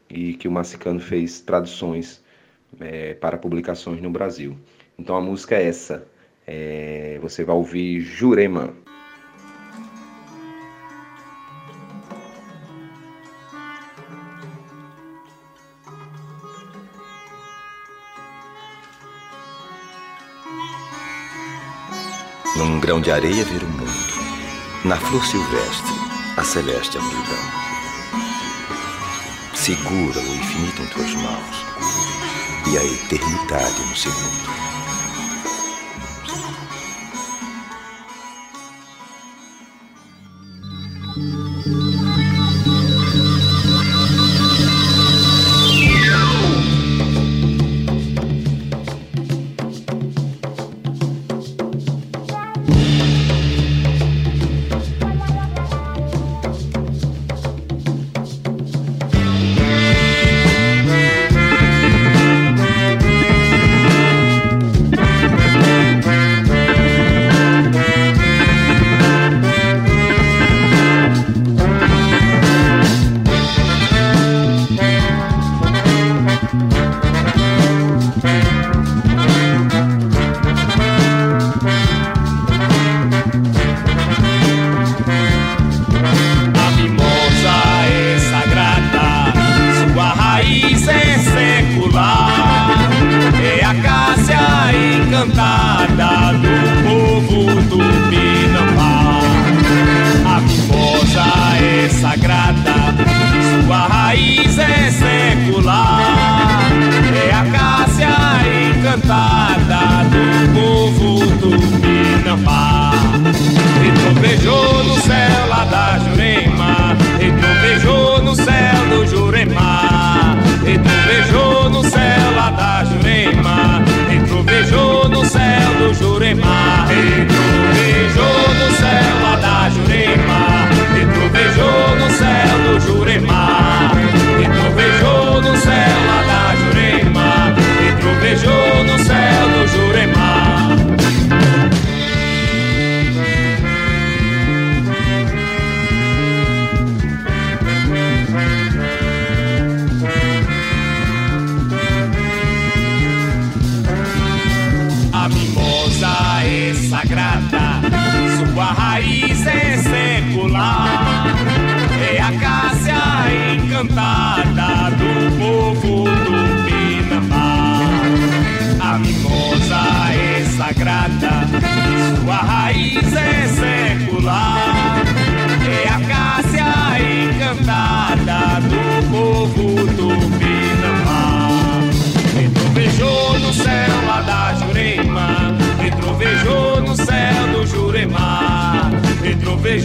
[0.10, 2.22] e que o Massicano fez traduções
[2.80, 4.58] é, para publicações no Brasil.
[4.98, 6.08] Então a música é essa.
[6.46, 8.74] É, você vai ouvir Jurema.
[22.58, 23.92] Num grão de areia ver o mundo,
[24.86, 27.52] na flor silvestre, a celeste amplidão.
[29.54, 31.66] Segura o infinito em tuas mãos
[32.72, 34.61] e a eternidade no segundo.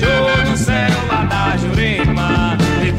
[0.06, 2.92] Trovejou no céu lá da Jurema, e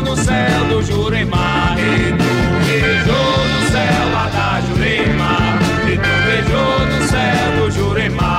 [0.00, 5.36] no céu do Jurema, e no céu lá da Jurema,
[5.86, 8.34] e no céu do Jurema,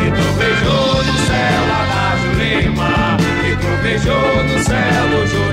[0.00, 0.26] e no
[1.26, 2.92] céu lá da Jurema,
[3.44, 5.45] e no céu do Jurema.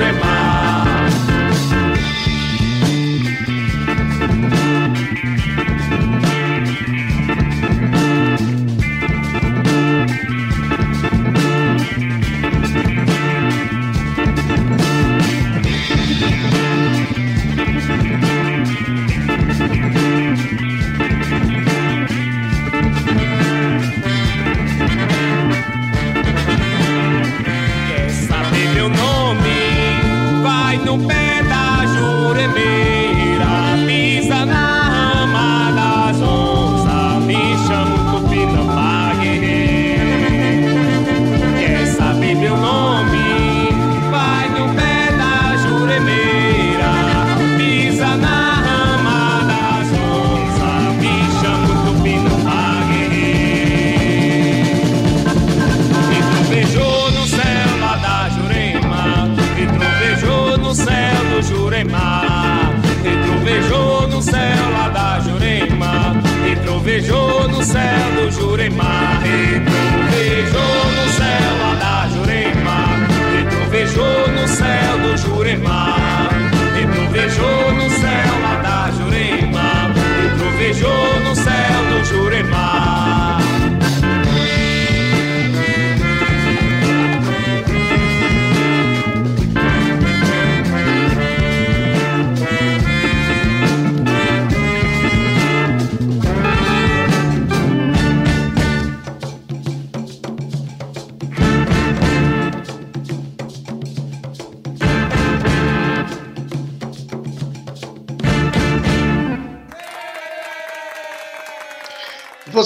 [30.97, 33.02] No pé da juremeira,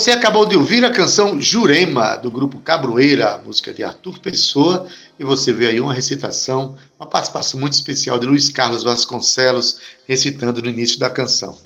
[0.07, 4.87] Você acabou de ouvir a canção Jurema, do grupo Cabroeira, música de Arthur Pessoa,
[5.19, 10.61] e você vê aí uma recitação, uma participação muito especial de Luiz Carlos Vasconcelos, recitando
[10.61, 11.57] no início da canção.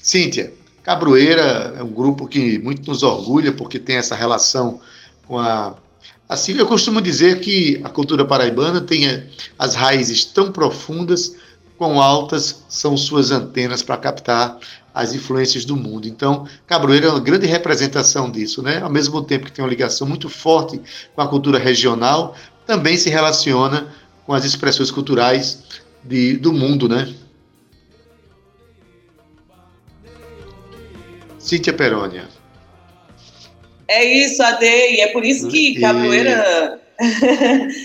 [0.00, 4.80] Cíntia, Cabroeira é um grupo que muito nos orgulha, porque tem essa relação
[5.26, 5.74] com a.
[6.28, 9.28] Assim, eu costumo dizer que a cultura paraibana tem
[9.58, 11.34] as raízes tão profundas,
[11.76, 14.56] quão altas são suas antenas para captar
[14.98, 16.08] as influências do mundo.
[16.08, 18.82] Então, Cabroeira é uma grande representação disso, né?
[18.82, 20.80] Ao mesmo tempo que tem uma ligação muito forte
[21.14, 22.34] com a cultura regional,
[22.66, 23.94] também se relaciona
[24.26, 25.62] com as expressões culturais
[26.02, 27.14] de, do mundo, né?
[31.38, 32.28] Cíntia Perônia.
[33.86, 36.80] É isso, Ade, e é por isso que Capoeira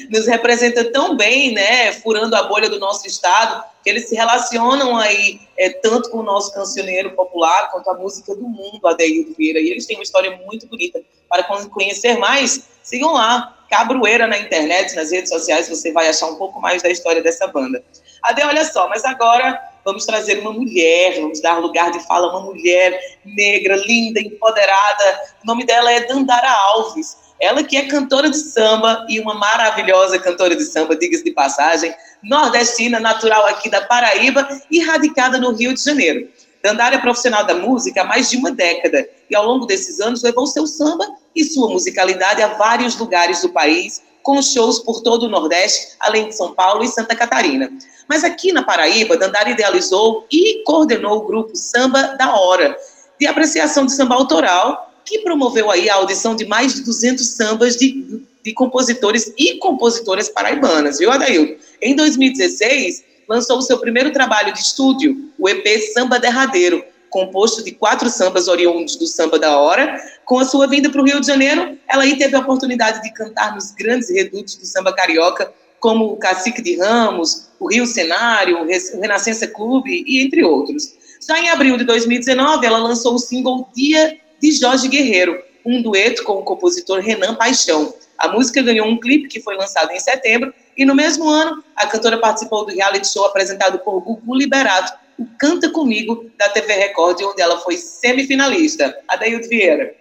[0.09, 4.97] nos representa tão bem, né, furando a bolha do nosso estado, que eles se relacionam
[4.97, 9.59] aí é, tanto com o nosso cancioneiro popular quanto a música do mundo, Adeildo Vieira,
[9.59, 11.01] e eles têm uma história muito bonita.
[11.29, 16.27] Para con- conhecer mais, sigam lá, Cabroeira na internet, nas redes sociais, você vai achar
[16.27, 17.83] um pouco mais da história dessa banda.
[18.21, 22.41] Ade, olha só, mas agora vamos trazer uma mulher, vamos dar lugar de fala uma
[22.41, 25.21] mulher negra, linda, empoderada.
[25.43, 27.17] O nome dela é Dandara Alves.
[27.43, 31.93] Ela que é cantora de samba e uma maravilhosa cantora de samba, diga-se de passagem,
[32.23, 36.29] nordestina, natural aqui da Paraíba e radicada no Rio de Janeiro.
[36.63, 40.23] Dandara é profissional da música há mais de uma década e ao longo desses anos
[40.23, 45.23] levou seu samba e sua musicalidade a vários lugares do país, com shows por todo
[45.23, 47.69] o Nordeste, além de São Paulo e Santa Catarina.
[48.07, 52.77] Mas aqui na Paraíba, Dandara idealizou e coordenou o grupo Samba da Hora,
[53.19, 57.75] de apreciação de samba autoral, que promoveu aí a audição de mais de 200 sambas
[57.75, 61.55] de, de compositores e compositoras paraibanas, viu, Adaildo?
[61.81, 67.71] Em 2016, lançou o seu primeiro trabalho de estúdio, o EP Samba Derradeiro, composto de
[67.71, 70.01] quatro sambas oriundos do Samba da Hora.
[70.25, 73.13] Com a sua vinda para o Rio de Janeiro, ela aí teve a oportunidade de
[73.13, 78.63] cantar nos grandes redutos do samba carioca, como o Cacique de Ramos, o Rio Cenário,
[78.63, 80.95] o Renascença Clube e entre outros.
[81.27, 86.21] Já em abril de 2019, ela lançou o single Dia de Jorge Guerreiro, um dueto
[86.25, 87.93] com o compositor Renan Paixão.
[88.17, 91.87] A música ganhou um clipe que foi lançado em setembro e no mesmo ano a
[91.87, 97.21] cantora participou do reality show apresentado por Gugu Liberato, o Canta Comigo da TV Record,
[97.21, 98.93] onde ela foi semifinalista.
[99.07, 99.95] Adaildo Vieira.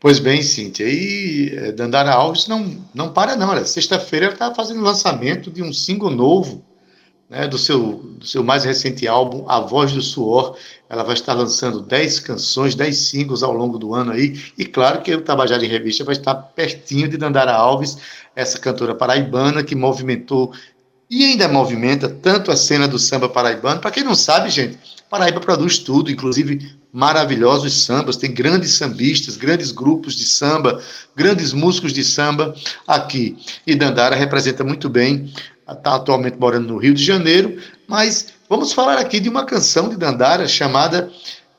[0.00, 4.80] Pois bem, Cíntia, e eh, Dandara Alves não, não para não, sexta-feira ela está fazendo
[4.80, 6.62] lançamento de um single novo,
[7.34, 10.56] né, do, seu, do seu mais recente álbum, A Voz do Suor.
[10.88, 14.40] Ela vai estar lançando 10 canções, 10 singles ao longo do ano aí.
[14.56, 17.98] E claro que o Tabajara em Revista vai estar pertinho de Dandara Alves,
[18.36, 20.52] essa cantora paraibana que movimentou
[21.10, 23.80] e ainda movimenta tanto a cena do samba paraibano.
[23.80, 24.78] Para quem não sabe, gente,
[25.10, 30.82] Paraíba produz tudo, inclusive maravilhosos sambas, tem grandes sambistas, grandes grupos de samba,
[31.14, 32.54] grandes músicos de samba
[32.86, 33.36] aqui.
[33.66, 35.32] E Dandara representa muito bem
[35.72, 37.58] está atualmente morando no Rio de Janeiro,
[37.88, 41.10] mas vamos falar aqui de uma canção de Dandara chamada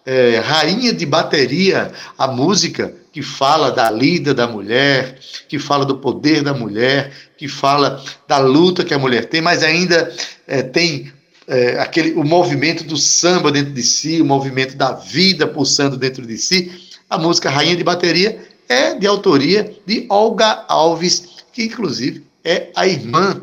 [0.05, 5.97] é, Rainha de Bateria, a música que fala da lida da mulher, que fala do
[5.97, 10.13] poder da mulher, que fala da luta que a mulher tem, mas ainda
[10.45, 11.11] é, tem
[11.47, 16.25] é, aquele, o movimento do samba dentro de si, o movimento da vida pulsando dentro
[16.25, 16.71] de si.
[17.09, 18.37] A música Rainha de Bateria
[18.67, 23.41] é de autoria de Olga Alves, que inclusive é a irmã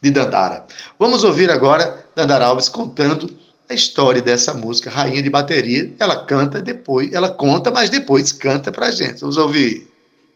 [0.00, 0.64] de Dandara.
[0.98, 3.30] Vamos ouvir agora Dandara Alves contando
[3.68, 5.92] a história dessa música, Rainha de Bateria.
[5.98, 9.20] Ela canta depois, ela conta, mas depois canta pra gente.
[9.20, 9.88] Vamos ouvir.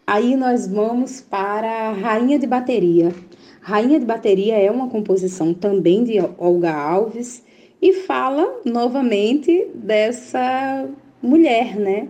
[0.06, 3.14] Aí nós vamos para Rainha de Bateria.
[3.60, 7.42] Rainha de Bateria é uma composição também de Olga Alves
[7.80, 10.86] e fala novamente dessa
[11.22, 12.08] mulher, né?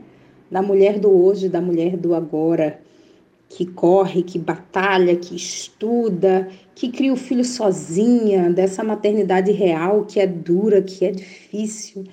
[0.51, 2.81] Da mulher do hoje, da mulher do agora,
[3.57, 10.19] que corre, que batalha, que estuda, que cria o filho sozinha, dessa maternidade real que
[10.19, 12.05] é dura, que é difícil,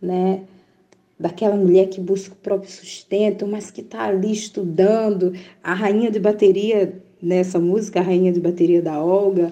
[0.00, 0.42] né?
[1.20, 5.34] Daquela mulher que busca o próprio sustento, mas que está ali estudando.
[5.62, 9.50] A rainha de bateria nessa música, a rainha de bateria da Olga,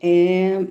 [0.00, 0.66] é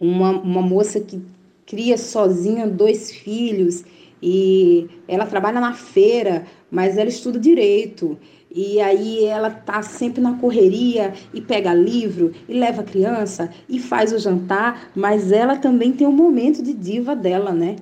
[0.00, 1.22] uma, uma moça que
[1.66, 3.84] cria sozinha dois filhos
[4.20, 8.18] e ela trabalha na feira, mas ela estuda direito
[8.54, 13.80] e aí ela tá sempre na correria e pega livro e leva a criança e
[13.80, 17.74] faz o jantar, mas ela também tem um momento de diva dela, né?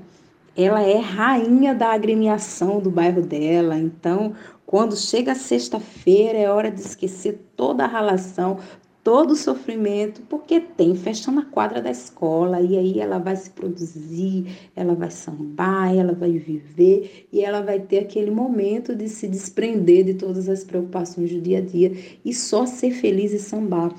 [0.56, 4.32] Ela é rainha da agremiação do bairro dela, então
[4.64, 8.56] quando chega sexta-feira é hora de esquecer toda a relação,
[9.04, 13.50] todo o sofrimento, porque tem festa na quadra da escola, e aí ela vai se
[13.50, 14.46] produzir,
[14.76, 20.04] ela vai sambar, ela vai viver, e ela vai ter aquele momento de se desprender
[20.04, 21.92] de todas as preocupações do dia a dia
[22.24, 23.92] e só ser feliz e sambar.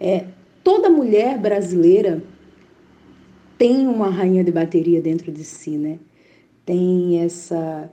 [0.00, 0.24] É,
[0.64, 2.22] toda mulher brasileira
[3.58, 5.98] tem uma rainha de bateria dentro de si, né?
[6.64, 7.90] Tem essa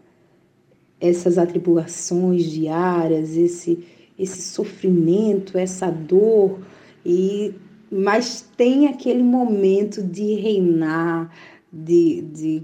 [1.00, 3.86] essas atribulações diárias, esse
[4.18, 6.60] esse sofrimento, essa dor,
[7.06, 7.54] e
[7.92, 11.32] mas tem aquele momento de reinar,
[11.72, 12.64] de, de,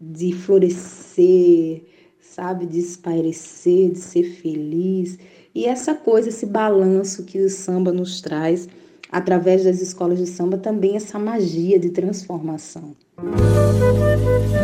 [0.00, 1.84] de florescer,
[2.20, 5.16] sabe, de espairecer, de ser feliz.
[5.54, 8.68] E essa coisa, esse balanço que o samba nos traz,
[9.12, 12.96] através das escolas de samba, também essa magia de transformação.
[13.24, 14.63] cedo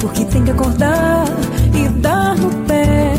[0.00, 1.24] porque tem que acordar
[1.74, 3.14] e dar no pé.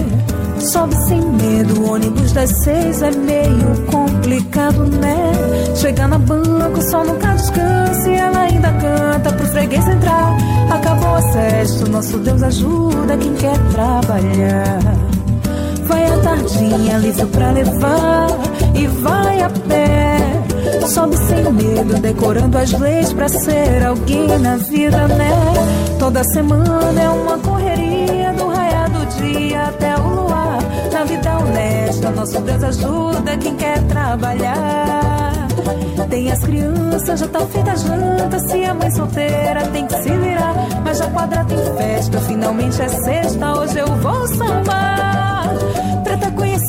[0.60, 5.32] Sobe sem medo o ônibus das seis é meio complicado, né?
[5.76, 10.36] Chega na banca, o sol nunca descansa e ela ainda canta pro freguês entrar.
[10.70, 14.80] Acabou a sexta, nosso Deus ajuda quem quer trabalhar.
[15.86, 18.28] Vai a tardinha, livro pra levar
[18.76, 20.49] e vai a pé.
[20.88, 25.32] Sobe sem medo, decorando as leis pra ser alguém na vida, né?
[26.00, 30.60] Toda semana é uma correria do raiar do dia até o luar.
[30.92, 35.48] Na vida honesta, nosso Deus ajuda quem quer trabalhar.
[36.10, 38.40] Tem as crianças, já tá feita a janta.
[38.40, 40.56] Se a mãe solteira tem que se virar.
[40.84, 43.60] Mas já quadra tem festa, finalmente é sexta.
[43.60, 45.54] Hoje eu vou sambar.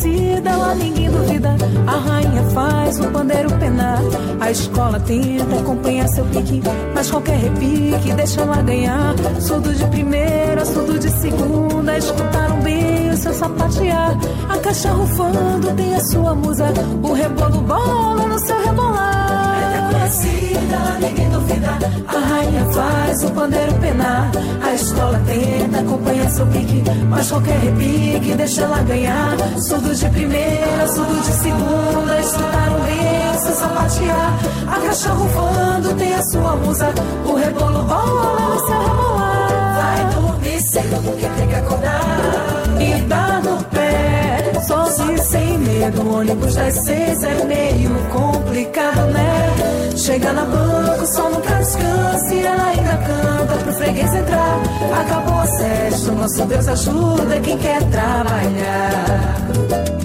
[0.01, 1.55] Conhecida, lá ninguém duvida.
[1.87, 4.01] A rainha faz o pandeiro penar.
[4.41, 6.63] A escola tenta acompanhar seu pique.
[6.95, 9.15] Mas qualquer repique deixa ela ganhar.
[9.41, 11.99] Surdo de primeira, surdo de segunda.
[11.99, 14.17] Escutaram bem o seu sapatear.
[14.49, 16.73] A caixa rufando tem a sua musa.
[17.03, 19.59] O rebolo bola no seu rebolar.
[19.59, 21.30] Preta conhecida, ninguém
[22.07, 24.30] A rainha faz o pandeiro penar.
[24.62, 26.82] A escola tenta acompanhar seu pique.
[27.09, 29.36] Mas qualquer repique deixa ela ganhar.
[29.59, 32.20] Surdo de primeira, surdo de segunda.
[32.20, 34.38] Escutaram bem o seu sapatear.
[34.68, 36.95] A caixa rufando tem a sua musa.
[37.24, 39.76] O rebolo bola no seu rebolar.
[39.76, 42.01] Vai dormir cedo porque tem que acordar.
[42.80, 46.03] E dá no pé, sozinho sem medo.
[46.03, 48.39] O ônibus das seis é meio né?
[50.01, 54.59] Chega na banca, o sol nunca descansa e ela ainda canta pro freguês entrar.
[54.99, 59.37] Acabou a sexta, nosso Deus ajuda quem quer trabalhar.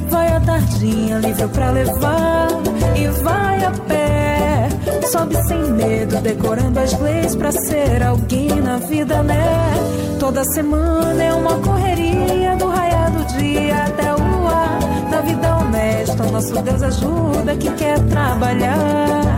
[0.09, 2.47] Vai a tardinha, livre pra levar
[2.93, 4.67] e vai a pé.
[5.09, 9.73] Sobe sem medo, decorando as leis pra ser alguém na vida, né?
[10.19, 14.77] Toda semana é uma correria do raiar do dia até o luar.
[15.09, 19.34] Na vida honesta, nosso Deus ajuda quem quer trabalhar.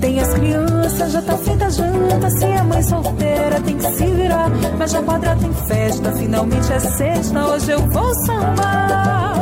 [0.00, 2.30] Tem as crianças, já tá feita a janta.
[2.30, 4.50] Se a mãe solteira tem que se virar.
[4.78, 7.46] Mas já quadra tem festa, finalmente é sexta.
[7.46, 9.34] Hoje eu vou sambar.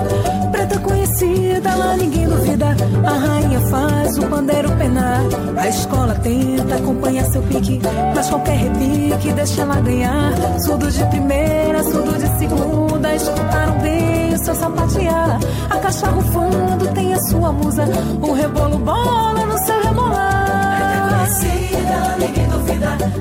[0.52, 2.76] Preta conhecida, lá ninguém duvida.
[3.04, 5.20] A rainha faz o pandeiro penar.
[5.56, 7.80] A escola tenta acompanhar seu pique.
[8.14, 10.32] Mas qualquer repique deixa ela ganhar.
[10.60, 13.14] Surdo de primeira, surdo de segunda.
[13.14, 15.40] Escutaram bem o seu sapatear.
[15.70, 17.84] A caixa rufando tem a sua musa.
[18.22, 19.43] O rebolo bola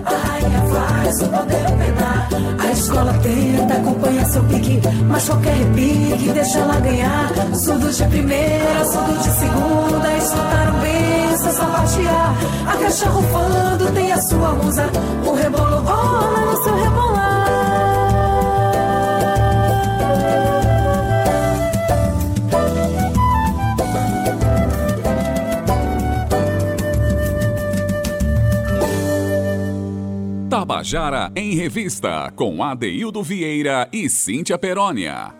[0.05, 2.29] A rainha faz o pandeiro penar.
[2.59, 4.81] A escola tenta acompanhar seu pique.
[5.07, 7.31] Mas qualquer repique deixa ela ganhar.
[7.53, 10.17] Surdo de primeira, surdo de segunda.
[10.17, 12.35] Escutaram bem seu sapatear.
[12.67, 14.89] A caixa rufando tem a sua musa.
[15.25, 17.12] O rebolo rola no seu rebolar.
[30.83, 35.33] Tabajara em Revista, com Adeildo Vieira e Cíntia Perónia.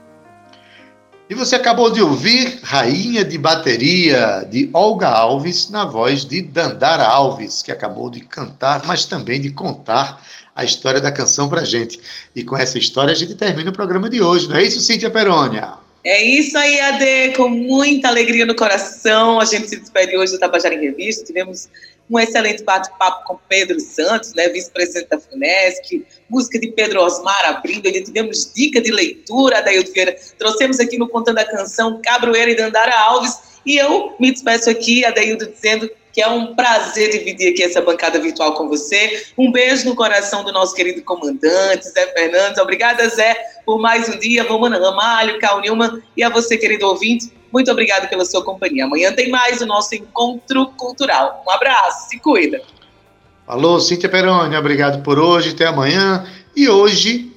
[1.30, 7.04] E você acabou de ouvir Rainha de Bateria, de Olga Alves, na voz de Dandara
[7.04, 10.26] Alves, que acabou de cantar, mas também de contar
[10.56, 12.00] a história da canção pra gente.
[12.34, 15.10] E com essa história a gente termina o programa de hoje, não é isso, Cíntia
[15.10, 15.74] Perônia?
[16.06, 19.40] É isso aí, Ade, com muita alegria no coração.
[19.40, 21.24] A gente se despede hoje do Tabajara em Revista.
[21.24, 21.70] Tivemos
[22.10, 27.88] um excelente bate-papo com Pedro Santos, né, vice-presidente da FUNESC, música de Pedro Osmar abrindo,
[27.88, 30.16] ainda tivemos dica de leitura, Adaildo Vieira.
[30.38, 33.54] Trouxemos aqui no Contando a Canção Cabroeira e Dandara Alves.
[33.66, 38.20] E eu me despeço aqui, Adaildo, dizendo que é um prazer dividir aqui essa bancada
[38.20, 39.26] virtual com você.
[39.36, 42.60] Um beijo no coração do nosso querido comandante, Zé Fernandes.
[42.60, 43.36] Obrigada, Zé,
[43.66, 44.44] por mais um dia.
[44.44, 47.34] Romana Ramalho, Cal Nilman e a você, querido ouvinte.
[47.52, 48.86] Muito obrigada pela sua companhia.
[48.86, 51.44] Amanhã tem mais o nosso encontro cultural.
[51.48, 52.62] Um abraço, se cuida.
[53.46, 56.26] Falou, Cíntia Peroni, obrigado por hoje, até amanhã.
[56.56, 57.32] E hoje,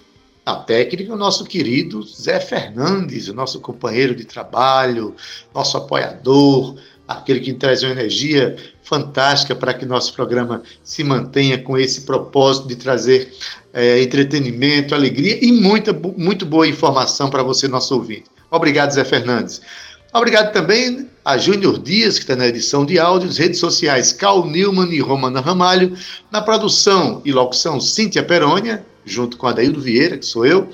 [0.44, 5.16] a técnica, o nosso querido Zé Fernandes, o nosso companheiro de trabalho,
[5.54, 11.76] nosso apoiador, aquele que traz uma energia fantástica para que nosso programa se mantenha com
[11.76, 13.32] esse propósito de trazer
[13.72, 18.24] é, entretenimento, alegria e muita, muito boa informação para você, nosso ouvinte.
[18.50, 19.60] Obrigado, Zé Fernandes.
[20.12, 24.90] Obrigado também a Júnior Dias, que está na edição de áudios, redes sociais Cal Newman
[24.94, 25.96] e Romana Ramalho,
[26.30, 30.68] na produção e locução Cíntia Perônia, junto com Adaildo Vieira, que sou eu,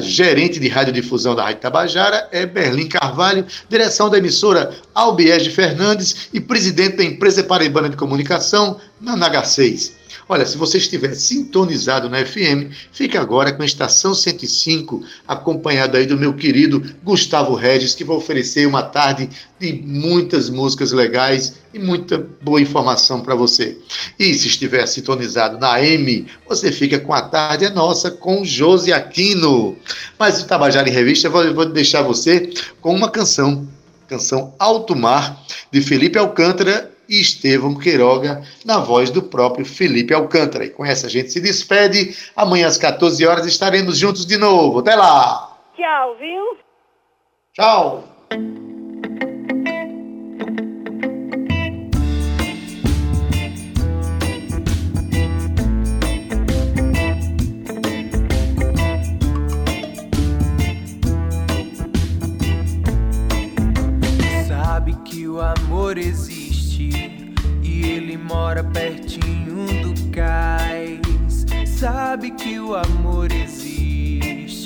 [0.00, 6.40] gerente de radiodifusão da Rádio Tabajara é Berlim Carvalho, direção da emissora Albiege Fernandes e
[6.40, 10.01] presidente da empresa paraibana de comunicação, na NH6.
[10.32, 16.06] Olha, se você estiver sintonizado na FM, fique agora com a Estação 105, acompanhado aí
[16.06, 19.28] do meu querido Gustavo Regis, que vai oferecer uma tarde
[19.60, 23.76] de muitas músicas legais e muita boa informação para você.
[24.18, 28.90] E se estiver sintonizado na M, você fica com a tarde é nossa com Josi
[28.90, 29.76] Aquino.
[30.18, 32.48] Mas o Tabajara em Revista, eu vou deixar você
[32.80, 33.68] com uma canção,
[34.08, 40.64] canção Alto Mar, de Felipe Alcântara e Estevão Queiroga, na voz do próprio Felipe Alcântara.
[40.64, 42.16] E com essa a gente se despede.
[42.34, 44.80] Amanhã às 14 horas estaremos juntos de novo.
[44.80, 45.58] Até lá!
[45.76, 46.56] Tchau, viu?
[47.54, 48.04] Tchau!
[64.48, 66.41] Sabe que o amor existe
[68.32, 71.44] mora pertinho do cais.
[71.66, 74.62] Sabe que o amor existe.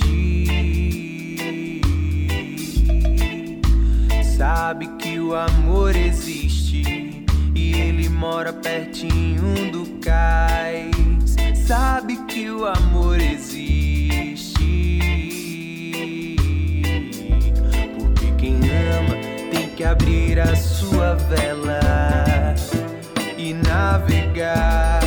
[4.36, 7.24] Sabe que o amor existe
[7.56, 11.34] e ele mora pertinho do cais.
[11.66, 14.76] Sabe que o amor existe.
[17.98, 19.16] Porque quem ama
[19.50, 21.86] tem que abrir a sua vela
[23.64, 25.00] navegar.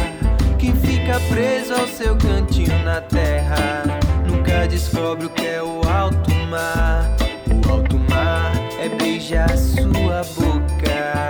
[0.58, 3.84] Quem fica preso ao seu cantinho na terra
[4.26, 7.10] nunca descobre o que é o alto mar.
[7.50, 11.30] O alto mar é beijar sua boca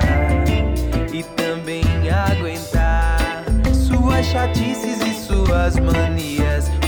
[1.13, 3.43] e também aguentar
[3.73, 6.78] suas chatices e suas manias.